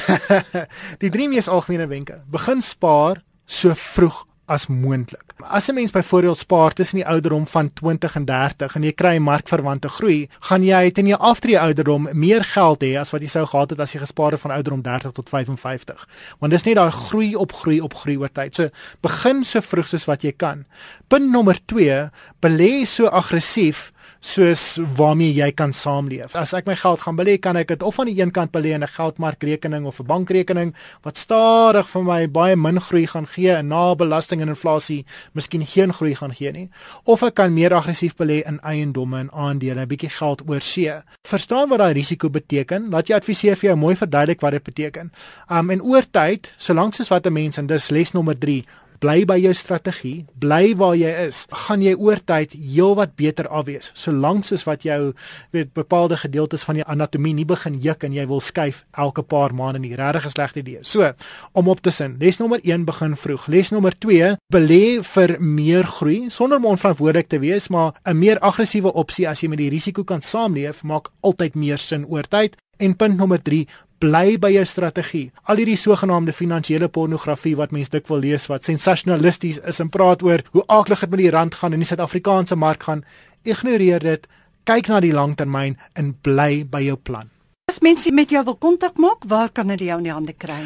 die 1.03 1.13
drie 1.15 1.29
mees 1.31 1.49
algemene 1.49 1.87
wenke. 1.91 2.21
Begin 2.31 2.63
spaar 2.65 3.23
so 3.47 3.75
vroeg 3.79 4.25
as 4.47 4.67
moontlik. 4.67 5.33
As 5.43 5.69
'n 5.69 5.75
mens 5.75 5.91
byvoorbeeld 5.91 6.39
spaar 6.39 6.73
tussen 6.73 6.97
die 6.97 7.07
ouderdom 7.07 7.47
van 7.47 7.73
20 7.73 8.15
en 8.15 8.25
30 8.25 8.75
en 8.75 8.83
jy 8.83 8.93
kry 8.93 9.19
markverwante 9.19 9.89
groei, 9.89 10.29
gaan 10.41 10.63
jy 10.63 10.91
teen 10.91 11.07
jou 11.07 11.19
aftree 11.19 11.61
ouderdom 11.61 12.09
meer 12.13 12.45
geld 12.45 12.83
hê 12.83 12.99
as 12.99 13.11
wat 13.11 13.21
jy 13.21 13.29
sou 13.29 13.47
gehad 13.47 13.71
het 13.71 13.81
as 13.81 13.93
jy 13.93 14.01
gespaar 14.01 14.31
het 14.31 14.41
van 14.41 14.51
ouderdom 14.51 14.83
30 14.83 15.13
tot 15.13 15.29
55. 15.29 16.09
Want 16.39 16.53
dis 16.53 16.65
net 16.65 16.75
daai 16.75 16.91
groei 16.91 17.35
op 17.35 17.53
groei 17.53 17.81
op 17.81 17.95
groei 17.95 18.17
oor 18.17 18.33
tyd. 18.33 18.55
So 18.55 18.69
begin 19.01 19.45
so 19.45 19.61
vroeg 19.61 19.89
soos 19.89 20.05
wat 20.05 20.23
jy 20.23 20.33
kan. 20.33 20.65
Punt 21.09 21.31
nommer 21.31 21.59
2, 21.67 22.11
belê 22.41 22.85
so 22.85 23.07
aggressief 23.07 23.94
soos 24.25 24.79
waarmee 24.97 25.35
jy 25.37 25.51
kan 25.53 25.73
saamleef. 25.77 26.33
As 26.39 26.55
ek 26.57 26.65
my 26.69 26.75
geld 26.81 27.03
gaan 27.05 27.17
belê, 27.19 27.37
kan 27.43 27.59
ek 27.61 27.75
dit 27.75 27.83
of 27.85 27.99
aan 28.01 28.09
die 28.09 28.17
een 28.23 28.33
kant 28.33 28.53
belê 28.55 28.73
in 28.73 28.83
'n 28.83 28.89
geldmarkrekening 28.89 29.85
of 29.85 30.01
'n 30.01 30.07
bankrekening 30.07 30.75
wat 31.05 31.19
stadig 31.19 31.87
vir 31.89 32.03
my 32.03 32.27
baie 32.27 32.57
min 32.57 32.81
groei 32.81 33.07
gaan 33.07 33.27
gee 33.27 33.53
en 33.53 33.69
na 33.69 33.95
belasting 33.95 34.41
en 34.41 34.49
inflasie 34.49 35.05
miskien 35.35 35.67
geen 35.67 35.93
groei 35.93 36.15
gaan 36.15 36.33
gee 36.35 36.53
nie, 36.53 36.71
of 37.05 37.23
ek 37.23 37.35
kan 37.35 37.55
meer 37.55 37.75
aggressief 37.75 38.17
belê 38.17 38.43
in 38.47 38.61
eiendomme 38.61 39.19
en 39.19 39.31
aandele, 39.33 39.81
'n 39.81 39.89
bietjie 39.89 40.11
geld 40.11 40.43
oor 40.49 40.61
see. 40.61 40.93
Verstaan 41.23 41.69
wat 41.69 41.79
daai 41.79 41.93
risiko 41.93 42.31
beteken? 42.31 42.91
Laat 42.91 43.09
jy 43.09 43.15
adviseer 43.15 43.57
vir 43.57 43.71
jou 43.71 43.77
mooi 43.77 43.97
verduidelik 43.97 44.41
wat 44.41 44.53
dit 44.53 44.63
beteken. 44.63 45.13
Um 45.51 45.71
en 45.71 45.83
oor 45.83 46.05
tyd, 46.11 46.53
solank 46.57 46.95
soos 46.95 47.09
wat 47.09 47.27
'n 47.27 47.33
mens 47.33 47.59
en 47.59 47.67
dis 47.67 47.91
les 47.91 48.13
nommer 48.13 48.39
3, 48.39 48.65
bly 49.05 49.25
by 49.29 49.37
jou 49.43 49.53
strategie, 49.57 50.25
bly 50.41 50.73
waar 50.81 50.95
jy 50.97 51.11
is, 51.27 51.45
gaan 51.67 51.83
jy 51.85 51.93
oor 52.01 52.21
tyd 52.25 52.55
heelwat 52.57 53.13
beter 53.21 53.49
af 53.53 53.67
wees. 53.69 53.91
Solank 53.99 54.47
soos 54.49 54.65
wat 54.65 54.87
jou 54.87 55.13
weet 55.53 55.75
bepaalde 55.77 56.17
gedeeltes 56.23 56.65
van 56.65 56.79
die 56.81 56.87
anatomie 56.89 57.35
nie 57.37 57.45
begin 57.49 57.77
juk 57.85 58.07
en 58.09 58.17
jy 58.17 58.25
wil 58.31 58.41
skuif 58.45 58.83
elke 59.01 59.25
paar 59.29 59.53
maande 59.53 59.83
nie, 59.83 59.93
regtig 59.97 60.25
'n 60.27 60.35
slegte 60.37 60.61
idee. 60.61 60.81
So, 60.83 61.13
om 61.53 61.69
op 61.69 61.81
te 61.83 61.91
sin, 61.91 62.17
les 62.19 62.39
nommer 62.39 62.61
1 62.63 62.85
begin 62.85 63.17
vroeg. 63.17 63.47
Les 63.49 63.71
nommer 63.71 63.93
2, 63.99 64.37
belê 64.53 65.03
vir 65.03 65.37
meer 65.41 65.85
groei 65.85 66.31
sonder 66.31 66.59
om 66.59 66.67
onverantwoordelik 66.67 67.29
te 67.29 67.39
wees, 67.39 67.69
maar 67.69 67.93
'n 68.07 68.19
meer 68.19 68.39
aggressiewe 68.39 68.93
opsie 68.93 69.29
as 69.29 69.41
jy 69.41 69.49
met 69.49 69.59
die 69.59 69.71
risiko 69.71 70.05
kan 70.05 70.21
saamleef, 70.21 70.83
maak 70.83 71.11
altyd 71.21 71.55
meer 71.55 71.79
sin 71.79 72.07
oor 72.07 72.23
tyd. 72.23 72.57
En 72.79 72.97
punt 72.97 73.17
nommer 73.17 73.43
3, 73.43 73.69
bly 74.05 74.37
by 74.41 74.51
jou 74.53 74.65
strategie. 74.69 75.31
Al 75.49 75.63
hierdie 75.63 75.79
sogenaamde 75.81 76.35
finansiële 76.37 76.91
pornografie 76.93 77.55
wat 77.57 77.73
mense 77.73 77.93
dik 77.95 78.09
wil 78.11 78.21
lees 78.25 78.47
wat 78.51 78.67
sensasionalisties 78.69 79.63
is 79.65 79.81
en 79.81 79.93
praat 79.93 80.25
oor 80.27 80.45
hoe 80.53 80.65
aaklig 80.69 81.05
dit 81.07 81.15
met 81.15 81.23
die 81.23 81.31
rand 81.33 81.57
gaan 81.61 81.73
en 81.73 81.85
die 81.85 81.89
Suid-Afrikaanse 81.89 82.59
mark 82.61 82.85
gaan, 82.89 83.05
ignoreer 83.49 84.05
dit. 84.05 84.27
Kyk 84.69 84.89
na 84.89 85.01
die 85.05 85.13
langtermyn 85.13 85.79
en 85.97 86.13
bly 86.25 86.65
by 86.69 86.85
jou 86.85 86.97
plan. 86.97 87.31
As 87.69 87.81
mense 87.85 88.13
met 88.13 88.33
jou 88.33 88.45
wil 88.45 88.61
kontak 88.61 89.01
maak, 89.01 89.25
waar 89.29 89.49
kan 89.53 89.73
hulle 89.73 89.89
jou 89.89 89.99
in 90.01 90.11
die 90.11 90.13
hande 90.13 90.37
kry? 90.37 90.61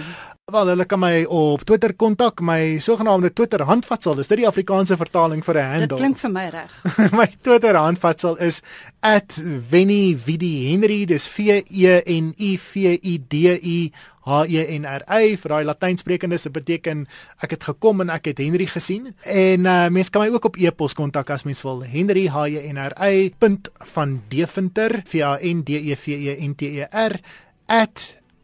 Wel, 0.48 0.70
hulle 0.72 0.86
kan 0.88 0.96
my 1.02 1.26
op 1.28 1.60
Twitter 1.68 1.92
kontak, 1.92 2.40
my 2.40 2.78
sogenaamde 2.80 3.28
Twitter 3.36 3.60
handvatsel. 3.68 4.14
Dis 4.16 4.30
dit 4.30 4.38
die 4.40 4.46
Afrikaanse 4.48 4.96
vertaling 4.96 5.42
vir 5.44 5.58
'n 5.60 5.64
handle. 5.72 5.88
Dit 5.88 5.98
klink 5.98 6.18
vir 6.18 6.30
my 6.32 6.48
reg. 6.48 6.72
my 7.20 7.28
Twitter 7.42 7.76
handvatsel 7.76 8.38
is 8.40 8.62
@vennyvidiehenry. 9.68 11.04
Dis 11.04 11.28
V 11.28 11.60
E 11.68 12.00
N 12.00 12.32
I 12.40 12.56
V 12.56 12.96
I 12.96 13.20
D 13.28 13.34
I 13.60 13.92
H 14.24 14.48
E 14.48 14.78
N 14.78 14.86
R 14.86 15.04
Y. 15.20 15.36
Vir 15.36 15.48
daai 15.48 15.64
Latynsprekendes, 15.68 16.42
dit 16.42 16.52
beteken 16.52 17.06
ek 17.44 17.50
het 17.50 17.64
gekom 17.68 18.00
en 18.00 18.08
ek 18.08 18.24
het 18.32 18.38
Henry 18.38 18.66
gesien. 18.66 19.12
En 19.28 19.60
uh, 19.68 19.88
mense 19.92 20.10
kan 20.10 20.24
my 20.24 20.32
ook 20.32 20.44
op 20.48 20.56
e-pos 20.56 20.94
kontak 20.94 21.28
as 21.28 21.44
mens 21.44 21.60
wil. 21.62 21.84
Henry 21.84 22.24
H 22.26 22.48
E 22.48 22.72
N 22.72 22.78
R 22.78 22.96
Y. 23.04 23.34
van 23.92 24.22
Deventer 24.28 25.02
V 25.04 25.20
A 25.20 25.36
N 25.44 25.60
D 25.62 25.76
E 25.76 25.96
V 25.96 26.08
E 26.08 26.40
N 26.40 26.54
T 26.54 26.62
E 26.62 26.88
R 26.88 27.20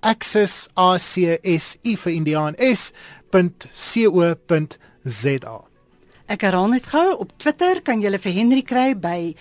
access 0.04 0.68
ACSI 0.76 1.96
vir 2.04 2.12
Indiaan 2.12 2.54
s.co.za. 2.60 2.92
Ek 6.24 6.40
herhaal 6.46 6.70
net 6.72 6.86
gou 6.88 7.20
op 7.20 7.34
Twitter 7.40 7.82
kan 7.84 8.00
jy 8.04 8.10
vir 8.16 8.36
Henry 8.38 8.62
kry 8.64 8.94
by 8.96 9.34